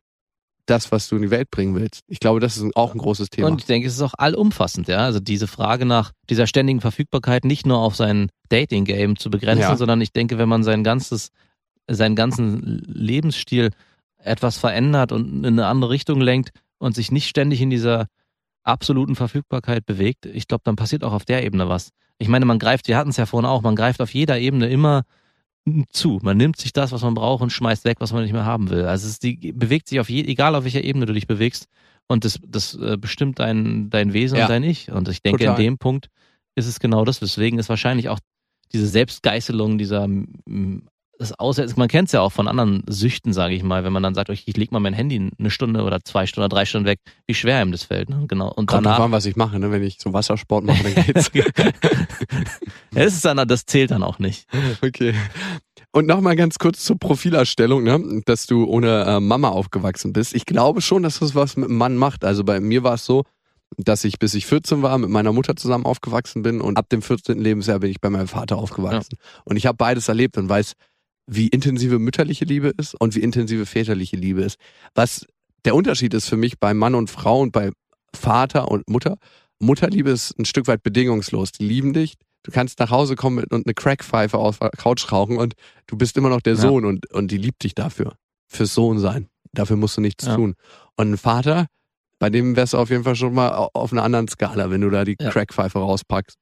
[0.69, 2.01] das, was du in die Welt bringen willst?
[2.07, 3.47] Ich glaube, das ist auch ein großes Thema.
[3.47, 4.99] Und ich denke, es ist auch allumfassend, ja.
[4.99, 9.75] Also diese Frage nach dieser ständigen Verfügbarkeit nicht nur auf sein Dating-Game zu begrenzen, Ja.
[9.75, 11.29] sondern ich denke, wenn man sein ganzes,
[11.89, 13.71] seinen ganzen Lebensstil
[14.17, 16.49] etwas verändert und in eine andere Richtung lenkt
[16.79, 18.07] und sich nicht ständig in dieser
[18.63, 21.89] absoluten Verfügbarkeit bewegt, ich glaube, dann passiert auch auf der Ebene was.
[22.19, 24.67] Ich meine, man greift, wir hatten es ja vorhin auch, man greift auf jeder Ebene
[24.67, 25.03] immer
[25.91, 26.19] zu.
[26.21, 28.69] Man nimmt sich das, was man braucht und schmeißt weg, was man nicht mehr haben
[28.69, 28.85] will.
[28.85, 31.67] Also es die, bewegt sich auf je, egal auf welcher Ebene du dich bewegst
[32.07, 34.45] und das, das äh, bestimmt dein, dein Wesen Ja.
[34.45, 34.91] und dein Ich.
[34.91, 35.59] Und ich denke, Total.
[35.59, 36.09] in dem Punkt
[36.55, 37.19] ist es genau das.
[37.19, 38.19] Deswegen ist wahrscheinlich auch
[38.73, 40.07] diese Selbstgeißelung, dieser
[41.19, 44.03] das Aussetzen, man kennt es ja auch von anderen Süchten, sage ich mal, wenn man
[44.03, 46.65] dann sagt, ich, ich leg mal mein Handy eine Stunde oder zwei Stunden oder drei
[46.65, 48.09] Stunden weg, wie schwer ihm das fällt.
[48.09, 48.25] Ne?
[48.27, 48.47] Genau.
[48.49, 49.71] Und Kommt danach an, was ich mache, ne?
[49.71, 51.31] Wenn ich so Wassersport mache, dann geht's.
[51.33, 51.45] ja,
[52.91, 54.47] das, ist dann, das zählt dann auch nicht.
[54.83, 55.13] okay.
[55.91, 58.21] Und nochmal ganz kurz zur Profilerstellung, ne?
[58.25, 60.35] dass du ohne äh, Mama aufgewachsen bist.
[60.35, 62.23] Ich glaube schon, dass das was mit dem Mann macht.
[62.23, 63.23] Also bei mir war es so,
[63.77, 67.01] dass ich bis ich 14 war mit meiner Mutter zusammen aufgewachsen bin und ab dem
[67.01, 67.39] 14.
[67.39, 69.17] Lebensjahr bin ich bei meinem Vater aufgewachsen.
[69.43, 70.73] Und ich habe beides erlebt und weiß,
[71.29, 74.57] wie intensive mütterliche Liebe ist und wie intensive väterliche Liebe ist.
[74.95, 75.25] Was
[75.65, 77.71] der Unterschied ist für mich bei Mann und Frau und bei
[78.15, 79.17] Vater und Mutter.
[79.59, 81.51] Mutterliebe ist ein Stück weit bedingungslos.
[81.51, 82.15] Die lieben dich.
[82.43, 85.55] Du kannst nach Hause kommen und eine Crackpfeife auf der Couch rauchen und
[85.87, 86.61] du bist immer noch der Ja.
[86.61, 88.13] Sohn und, und die liebt dich dafür.
[88.47, 89.27] Fürs Sohn sein.
[89.51, 90.35] Dafür musst du nichts Ja.
[90.35, 90.55] tun.
[90.95, 91.65] Und ein Vater,
[92.19, 94.81] bei dem wärst du auf jeden Fall schon mal au- auf einer anderen Skala, wenn
[94.81, 95.29] du da die Ja.
[95.31, 96.37] Crackpfeife rauspackst.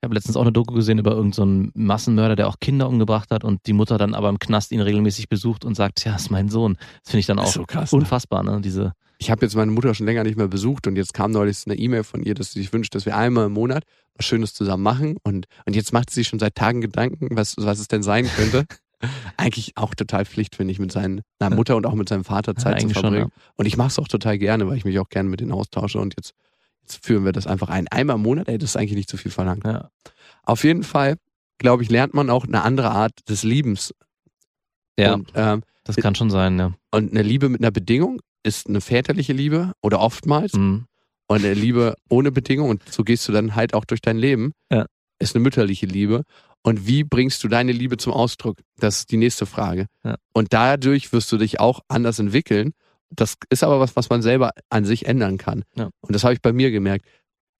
[0.00, 3.30] Ich habe letztens auch eine Doku gesehen über irgendeinen so Massenmörder, der auch Kinder umgebracht
[3.30, 6.30] hat und die Mutter dann aber im Knast ihn regelmäßig besucht und sagt, ja, ist
[6.30, 6.78] mein Sohn.
[7.02, 7.92] Das finde ich dann auch so krass.
[7.92, 7.98] Ne?
[7.98, 8.62] unfassbar, ne?
[8.62, 11.58] Diese, Ich habe jetzt meine Mutter schon länger nicht mehr besucht und jetzt kam neulich
[11.66, 13.84] eine E-Mail von ihr, dass sie sich wünscht, dass wir einmal im Monat
[14.16, 17.56] was Schönes zusammen machen und, und jetzt macht sie sich schon seit Tagen Gedanken, was,
[17.58, 18.64] was es denn sein könnte.
[19.36, 22.80] Eigentlich auch total Pflicht, finde ich, mit seiner Mutter und auch mit seinem Vater Zeit
[22.80, 23.32] zu eigentlich schon, verbringen.
[23.56, 25.98] Und ich mache es auch total gerne, weil ich mich auch gerne mit denen austausche
[25.98, 26.34] und jetzt
[26.96, 27.88] führen wir das einfach ein.
[27.88, 29.64] Einmal im Monat, ey, das ist eigentlich nicht zu viel verlangt.
[29.64, 29.90] ja.
[30.44, 31.16] Auf jeden Fall,
[31.58, 33.94] glaube ich, lernt man auch eine andere Art des Liebens.
[34.98, 36.72] ja, Und, ähm, das kann schon sein, ja.
[36.92, 40.54] und eine Liebe mit einer Bedingung ist eine väterliche Liebe oder oftmals.
[40.54, 40.86] Mhm.
[41.28, 44.52] Und eine Liebe ohne Bedingung, und so gehst du dann halt auch durch dein Leben,
[44.72, 44.86] Ja.
[45.18, 46.22] ist eine mütterliche Liebe.
[46.62, 48.58] Und wie bringst du deine Liebe zum Ausdruck?
[48.78, 49.86] Das ist die nächste Frage.
[50.04, 50.16] Ja.
[50.32, 52.72] Und dadurch wirst du dich auch anders entwickeln.
[53.10, 55.64] Das ist aber was, was man selber an sich ändern kann.
[55.76, 55.90] Ja.
[56.00, 57.06] Und das habe ich bei mir gemerkt.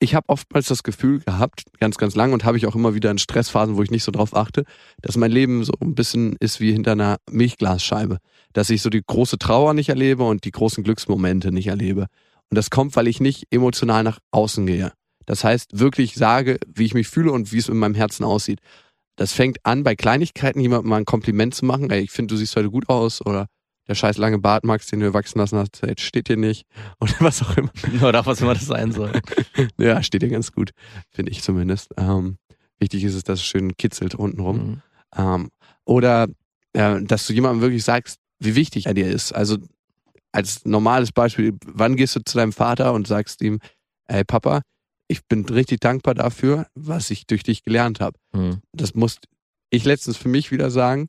[0.03, 3.11] ich habe oftmals das Gefühl gehabt, ganz, ganz lang und habe ich auch immer wieder
[3.11, 4.65] in Stressphasen, wo ich nicht so drauf achte,
[5.03, 8.19] dass mein Leben so ein bisschen ist wie hinter einer Milchglasscheibe.
[8.55, 12.07] Dass ich so die große Trauer nicht erlebe und die großen Glücksmomente nicht erlebe.
[12.49, 14.93] Und das kommt, weil ich nicht emotional nach außen gehe.
[15.27, 18.61] Das heißt, wirklich sage, wie ich mich fühle und wie es in meinem Herzen aussieht.
[19.17, 21.91] Das fängt an, bei Kleinigkeiten jemandem mal ein Kompliment zu machen.
[21.91, 23.47] Ey, ich finde, du siehst heute gut aus oder
[23.91, 26.65] der scheiß lange Bart, Max, den du wachsen lassen hast, jetzt steht dir nicht.
[27.01, 27.73] Oder was auch immer.
[28.09, 29.21] Oder was immer das sein soll.
[29.79, 30.71] ja, steht dir ganz gut,
[31.11, 31.91] finde ich zumindest.
[31.97, 32.39] Ähm,
[32.79, 34.57] wichtig ist es, dass es schön kitzelt untenrum.
[34.57, 34.83] Mhm.
[35.17, 35.51] Ähm,
[35.85, 36.29] oder
[36.73, 39.33] äh, dass du jemandem wirklich sagst, wie wichtig er dir ist.
[39.33, 39.59] Also
[40.31, 43.59] als normales Beispiel, wann gehst du zu deinem Vater und sagst ihm,
[44.07, 44.63] ey Papa,
[45.09, 48.17] ich bin richtig dankbar dafür, was ich durch dich gelernt habe.
[48.33, 48.61] Mhm.
[48.73, 49.17] Das muss
[49.71, 51.09] ich letztens für mich wieder sagen.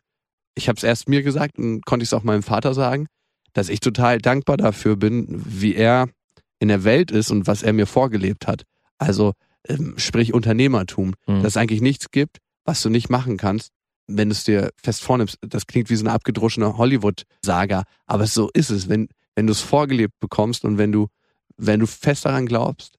[0.55, 3.07] Ich habe es erst mir gesagt und konnte es auch meinem Vater sagen,
[3.53, 6.09] dass ich total dankbar dafür bin, wie er
[6.59, 8.63] in der Welt ist und was er mir vorgelebt hat.
[8.97, 9.33] Also
[9.67, 11.43] ähm, sprich Unternehmertum, Mhm.
[11.43, 13.69] dass es eigentlich nichts gibt, was du nicht machen kannst,
[14.07, 15.37] wenn du es dir fest vornimmst.
[15.41, 18.89] Das klingt wie so eine abgedroschene Hollywood-Saga, aber so ist es.
[18.89, 21.07] Wenn, wenn du es vorgelebt bekommst und wenn du,
[21.57, 22.95] wenn du fest daran glaubst,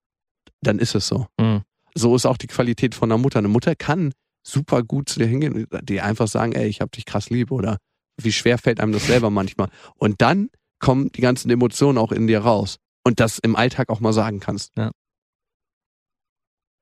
[0.61, 1.27] dann ist es so.
[1.39, 1.63] Mhm.
[1.95, 3.39] So ist auch die Qualität von einer Mutter.
[3.39, 4.13] Eine Mutter kann
[4.43, 7.51] super gut zu dir hingehen und dir einfach sagen, ey, ich hab dich krass lieb
[7.51, 7.79] oder
[8.21, 9.69] wie schwer fällt einem das selber manchmal.
[9.97, 14.01] Und dann kommen die ganzen Emotionen auch in dir raus und das im Alltag auch
[14.01, 14.73] mal sagen kannst.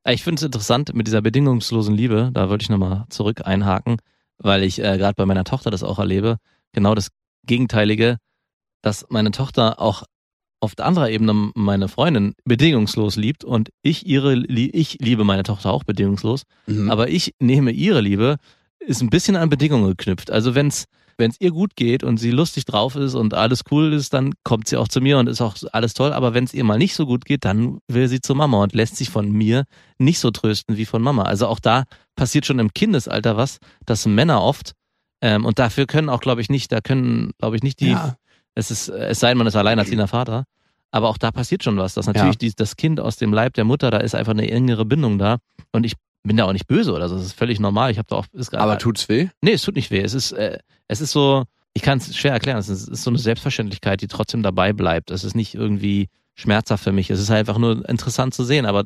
[0.07, 3.99] Ich finde es interessant mit dieser bedingungslosen Liebe, da wollte ich nochmal zurück einhaken,
[4.39, 6.39] weil ich äh, gerade bei meiner Tochter das auch erlebe,
[6.73, 7.11] genau das
[7.47, 8.17] Gegenteilige,
[8.83, 10.05] dass meine Tochter auch
[10.61, 15.73] auf der anderen Ebene meine Freundin bedingungslos liebt und ich ihre, ich liebe meine Tochter
[15.73, 16.91] auch bedingungslos, Mhm.
[16.91, 18.37] aber ich nehme ihre Liebe,
[18.79, 20.31] ist ein bisschen an Bedingungen geknüpft.
[20.31, 20.85] Also wenn's
[21.19, 24.33] wenn es ihr gut geht und sie lustig drauf ist und alles cool ist, dann
[24.43, 26.15] kommt sie auch zu mir und ist auch alles toll.
[26.15, 28.73] Aber wenn es ihr mal nicht so gut geht, dann will sie zu Mama und
[28.73, 29.65] lässt sich von mir
[29.99, 31.25] nicht so trösten wie von Mama.
[31.25, 31.85] Also auch da
[32.17, 34.73] passiert schon im Kindesalter was, dass Männer oft
[35.21, 38.17] ähm, und dafür können auch, glaube ich, nicht, da können, glaube ich, nicht die, ja.
[38.55, 40.45] Es ist, es sei denn, man ist alleinerziehender Vater.
[40.93, 42.39] Aber auch da passiert schon was, dass natürlich Ja.
[42.39, 45.39] die, das Kind aus dem Leib der Mutter, da ist einfach eine engere Bindung da.
[45.73, 45.95] Und ich
[46.25, 47.17] bin da auch nicht böse oder so.
[47.17, 47.91] Das ist völlig normal.
[47.93, 49.29] Ich habe da auch, ist Aber tut's weh?
[49.41, 50.01] Nee, es tut nicht weh.
[50.03, 51.45] Es ist, äh, es ist so,
[51.75, 52.59] ich kann es schwer erklären.
[52.59, 55.13] Es ist, es ist so eine Selbstverständlichkeit, die trotzdem dabei bleibt.
[55.13, 57.09] Es ist nicht irgendwie schmerzhaft für mich.
[57.11, 58.85] Es ist einfach nur interessant zu sehen, aber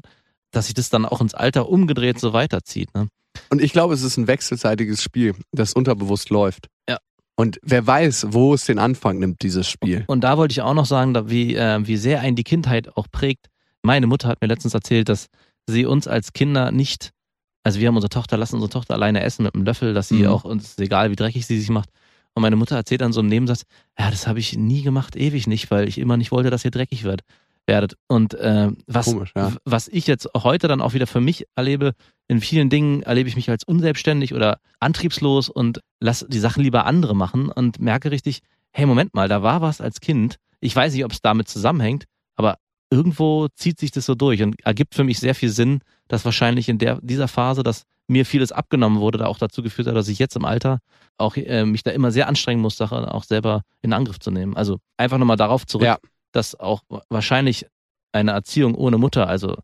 [0.50, 2.94] dass sich das dann auch ins Alter umgedreht so weiterzieht.
[2.94, 3.08] Ne?
[3.50, 6.68] Und ich glaube, es ist ein wechselseitiges Spiel, das unterbewusst läuft.
[6.88, 6.98] Ja.
[7.36, 10.04] Und wer weiß, wo es den Anfang nimmt, dieses Spiel.
[10.06, 13.06] Und da wollte ich auch noch sagen, wie, äh, wie sehr einen die Kindheit auch
[13.10, 13.46] prägt.
[13.82, 15.26] Meine Mutter hat mir letztens erzählt, dass
[15.66, 17.10] sie uns als Kinder nicht,
[17.64, 20.22] also wir haben unsere Tochter, lassen unsere Tochter alleine essen mit einem Löffel, dass sie
[20.22, 20.28] Mhm.
[20.28, 21.88] auch, uns egal, wie dreckig sie sich macht.
[22.34, 23.62] Und meine Mutter erzählt dann so im Nebensatz,
[23.98, 26.70] ja, das habe ich nie gemacht, ewig nicht, weil ich immer nicht wollte, dass ihr
[26.70, 27.22] dreckig wird,
[27.66, 27.96] werdet.
[28.08, 29.52] Und äh, was, Komisch, ja.
[29.64, 31.94] was ich jetzt heute dann auch wieder für mich erlebe,
[32.28, 36.86] in vielen Dingen erlebe ich mich als unselbstständig oder antriebslos und lass die Sachen lieber
[36.86, 38.40] andere machen und merke richtig,
[38.72, 40.36] hey, Moment mal, da war was als Kind.
[40.60, 42.04] Ich weiß nicht, ob es damit zusammenhängt,
[42.36, 42.56] aber
[42.90, 46.68] irgendwo zieht sich das so durch und ergibt für mich sehr viel Sinn, dass wahrscheinlich
[46.68, 50.08] in der, dieser Phase, dass mir vieles abgenommen wurde, da auch dazu geführt hat, dass
[50.08, 50.78] ich jetzt im Alter
[51.16, 54.56] auch äh, mich da immer sehr anstrengen muss, Sachen auch selber in Angriff zu nehmen.
[54.56, 55.98] Also einfach nochmal darauf zurück, Ja.
[56.32, 57.66] dass auch wahrscheinlich
[58.12, 59.56] eine Erziehung ohne Mutter, also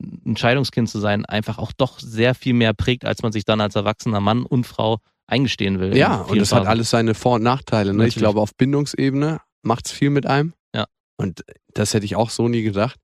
[0.00, 3.60] ein Scheidungskind zu sein, einfach auch doch sehr viel mehr prägt, als man sich dann
[3.60, 5.96] als erwachsener Mann und Frau eingestehen will.
[5.96, 6.68] Ja, und das hat Phasen.
[6.70, 7.94] alles seine Vor- und Nachteile.
[7.94, 8.06] Ne?
[8.06, 10.52] Ich glaube, auf Bindungsebene macht's viel mit einem.
[10.74, 10.86] Ja.
[11.16, 12.98] Und das hätte ich auch so nie gedacht.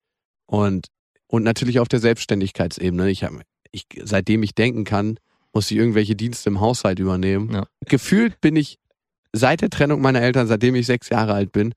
[0.47, 0.88] Und,
[1.28, 3.09] und natürlich auf der Selbstständigkeitsebene.
[3.09, 3.32] Ich hab,
[3.70, 5.18] ich, seitdem ich denken kann,
[5.55, 7.53] muss ich irgendwelche Dienste im Haushalt übernehmen.
[7.53, 7.66] Ja.
[7.86, 8.78] Gefühlt bin ich
[9.32, 11.72] seit der Trennung meiner Eltern, seitdem ich sechs Jahre alt bin,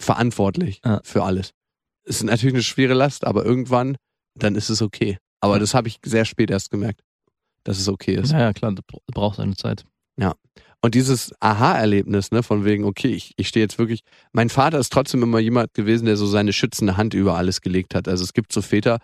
[0.00, 1.00] verantwortlich Ja.
[1.04, 1.50] für alles.
[2.04, 3.96] Es ist natürlich eine schwere Last, aber irgendwann,
[4.34, 5.18] dann ist es okay.
[5.40, 5.58] Aber Ja.
[5.60, 7.02] das habe ich sehr spät erst gemerkt,
[7.64, 8.32] dass es okay ist.
[8.32, 9.84] Ja, ja, klar, das braucht seine Zeit.
[10.84, 14.00] Und dieses Aha-Erlebnis, ne, von wegen, okay, ich, ich stehe jetzt wirklich.
[14.32, 17.94] Mein Vater ist trotzdem immer jemand gewesen, der so seine schützende Hand über alles gelegt
[17.94, 18.08] hat.
[18.08, 18.98] Also es gibt so Väter,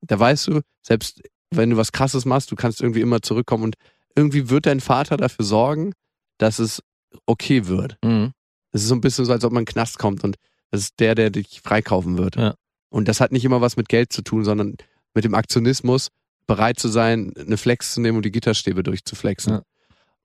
[0.00, 3.74] da weißt du, selbst wenn du was krasses machst, du kannst irgendwie immer zurückkommen und
[4.16, 5.92] irgendwie wird dein Vater dafür sorgen,
[6.38, 6.82] dass es
[7.26, 7.98] okay wird.
[8.02, 8.32] Mhm.
[8.72, 10.36] Es ist so ein bisschen so, als ob man in den Knast kommt und
[10.70, 12.36] das ist der, der dich freikaufen wird.
[12.36, 12.54] Ja.
[12.90, 14.76] Und das hat nicht immer was mit Geld zu tun, sondern
[15.14, 16.08] mit dem Aktionismus,
[16.46, 19.54] bereit zu sein, eine Flex zu nehmen und die Gitterstäbe durchzuflexen.
[19.54, 19.62] Ja.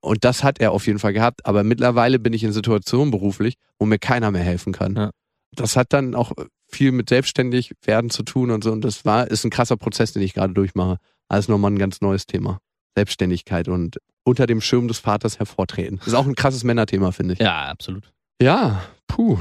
[0.02, 1.46] Und das hat er auf jeden Fall gehabt.
[1.46, 4.96] Aber mittlerweile bin ich in Situationen beruflich, wo mir keiner mehr helfen kann.
[4.96, 5.12] Ja.
[5.52, 6.32] Das hat dann auch
[6.68, 8.72] viel mit selbstständig werden zu tun und so.
[8.72, 10.98] Und das war, ist ein krasser Prozess, den ich gerade durchmache.
[11.28, 12.60] Also nochmal ein ganz neues Thema.
[12.96, 15.98] Selbstständigkeit und unter dem Schirm des Vaters hervortreten.
[15.98, 17.40] Das ist auch ein krasses Männerthema, finde ich.
[17.40, 18.12] Ja, absolut.
[18.42, 19.38] Ja, puh.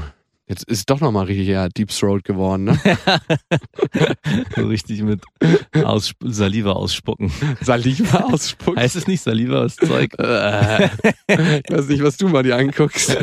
[0.47, 2.79] Jetzt ist doch nochmal richtig ja, Deep Throat geworden, ne?
[4.55, 5.21] so richtig mit
[5.83, 7.31] Aussp Saliva ausspucken.
[7.61, 8.79] Saliva ausspucken.
[8.79, 10.11] Heißt es nicht Saliva, das Zeug?
[11.27, 13.17] Ich weiß nicht, was du mal dir anguckst.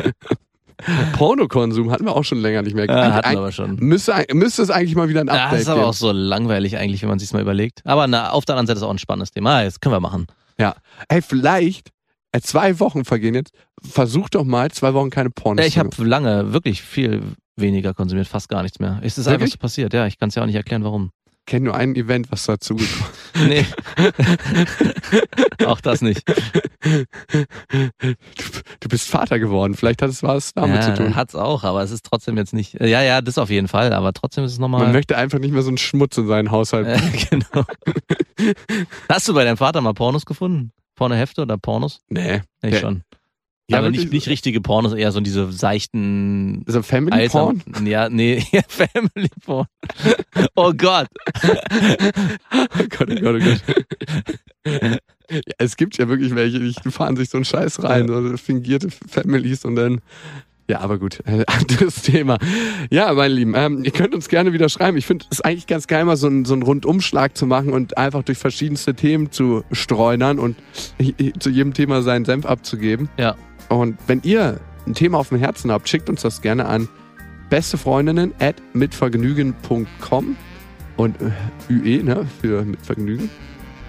[1.12, 2.86] Pornokonsum hatten wir auch schon länger nicht mehr.
[2.86, 3.76] Ja, hatten wir aber schon.
[3.76, 5.90] Müsste, müsste es eigentlich mal wieder ein Ja, Update das ist aber geben.
[5.90, 7.82] auch so langweilig eigentlich, wenn man sich mal überlegt.
[7.84, 9.58] Aber na, auf der anderen Seite ist auch ein spannendes Thema.
[9.58, 10.26] Ah, Jetzt können wir machen.
[10.58, 10.74] Ja.
[11.08, 11.90] Ey, vielleicht,
[12.32, 13.52] äh, zwei Wochen vergehen jetzt.
[13.88, 17.22] Versuch doch mal zwei Wochen keine Pornos Ja, ich habe lange wirklich viel
[17.56, 19.00] weniger konsumiert, fast gar nichts mehr.
[19.02, 19.52] Es ist einfach Wirklich?
[19.52, 20.06] so passiert, ja.
[20.06, 21.10] Ich kann es ja auch nicht erklären, warum.
[21.46, 23.10] kenne nur ein Event, was dazu gekommen
[23.48, 23.66] Nee.
[25.66, 26.22] auch das nicht.
[28.80, 29.74] du, bist Vater geworden.
[29.74, 31.16] Vielleicht hat es was damit ja, zu tun.
[31.16, 32.74] Hat's auch, aber es ist trotzdem jetzt nicht.
[32.80, 34.82] Ja, ja, das auf jeden Fall, aber trotzdem ist es nochmal.
[34.82, 36.86] Man möchte einfach nicht mehr so einen Schmutz in seinen Haushalt.
[36.86, 37.64] Äh, genau.
[39.08, 40.72] Hast du bei deinem Vater mal Pornos gefunden?
[40.94, 42.00] Pornohefte oder Pornos?
[42.08, 42.40] nee.
[42.62, 43.02] Ich Der- schon.
[43.72, 47.62] Ja, aber nicht, nicht richtige Pornos, eher so diese seichten So Family Porn?
[47.72, 49.66] Alter, ja, nee, Family Porn.
[50.54, 51.08] Oh Gott.
[51.44, 55.00] Oh Gott, oh Gott, oh Gott.
[55.30, 58.88] ja, es gibt ja wirklich welche, die fahren sich so einen Scheiß rein, so fingierte
[58.90, 60.00] Families und dann.
[60.68, 62.38] Ja, aber gut, äh, anderes Thema.
[62.90, 64.96] Ja, meine Lieben, ähm, ihr könnt uns gerne wieder schreiben.
[64.96, 67.98] Ich finde es eigentlich ganz geil, mal so einen, so einen Rundumschlag zu machen und
[67.98, 70.56] einfach durch verschiedenste Themen zu streunern und
[71.38, 73.08] zu jedem Thema seinen Senf abzugeben.
[73.18, 73.36] Ja.
[73.72, 76.88] Und wenn ihr ein Thema auf dem Herzen habt, schickt uns das gerne an
[77.48, 80.36] bestefreundinnen at mitvergnügen.com
[80.96, 83.30] und äh, UE, ne, für Mitvergnügen.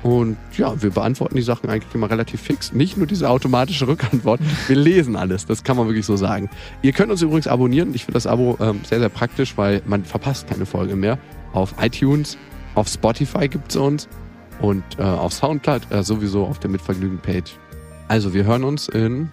[0.04, 2.74] Und ja, wir beantworten die Sachen eigentlich immer relativ fix.
[2.74, 4.42] Nicht nur diese automatische Rückantwort.
[4.68, 5.46] Wir lesen alles.
[5.46, 6.50] Das kann man wirklich so sagen.
[6.82, 7.94] Ihr könnt uns übrigens abonnieren.
[7.94, 11.18] Ich finde das Abo ähm, sehr, sehr praktisch, weil man verpasst keine Folge mehr.
[11.54, 12.38] Auf iTunes,
[12.76, 14.10] auf Spotify gibt's uns
[14.60, 17.58] und äh, auf Soundcloud äh, sowieso auf der Mitvergnügen-Page.
[18.10, 19.30] Also, wir hören uns in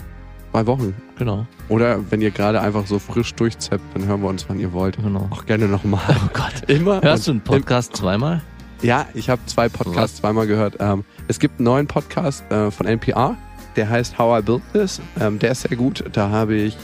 [0.51, 0.95] zwei Wochen.
[1.19, 4.73] Genau, Oder wenn ihr gerade einfach so frisch durchzappt, dann hören wir uns, wann ihr
[4.73, 4.97] wollt.
[4.97, 5.29] genau.
[5.31, 6.01] Auch gerne nochmal.
[6.09, 6.69] Oh Gott.
[6.69, 7.01] Immer.
[7.03, 8.41] Hörst du einen Podcast zweimal?
[8.83, 10.77] ja, ich habe zwei Podcasts zweimal gehört.
[10.81, 13.37] Ähm, es gibt einen neuen Podcast äh, von NPR,
[13.77, 15.01] der heißt How I Built This.
[15.21, 16.03] Ähm, der ist sehr gut.
[16.13, 16.77] Da habe ich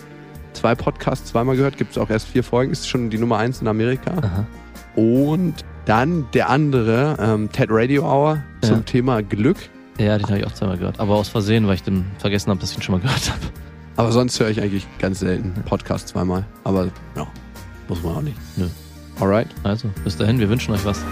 [0.52, 1.78] zwei Podcasts zweimal gehört.
[1.78, 2.70] Gibt es auch erst vier Folgen.
[2.72, 4.10] Ist schon die Nummer eins in Amerika.
[4.12, 4.46] Aha.
[4.94, 5.54] Und
[5.86, 8.82] dann der andere, ähm, TED Radio Hour zum Ja.
[8.82, 9.56] Thema Glück.
[9.98, 11.00] Ja, den habe ich auch zweimal gehört.
[11.00, 13.40] Aber aus Versehen, weil ich dann vergessen habe, dass ich ihn schon mal gehört habe.
[13.96, 16.44] Aber sonst höre ich eigentlich ganz selten Podcast zweimal.
[16.64, 17.26] Aber ja,
[17.88, 18.36] muss man auch nicht.
[18.56, 18.68] Nö.
[19.20, 19.48] Alright.
[19.62, 21.02] Also, bis dahin, wir wünschen euch was.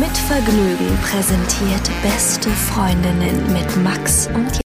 [0.00, 4.50] Mit Vergnügen präsentiert beste Freundinnen mit Max und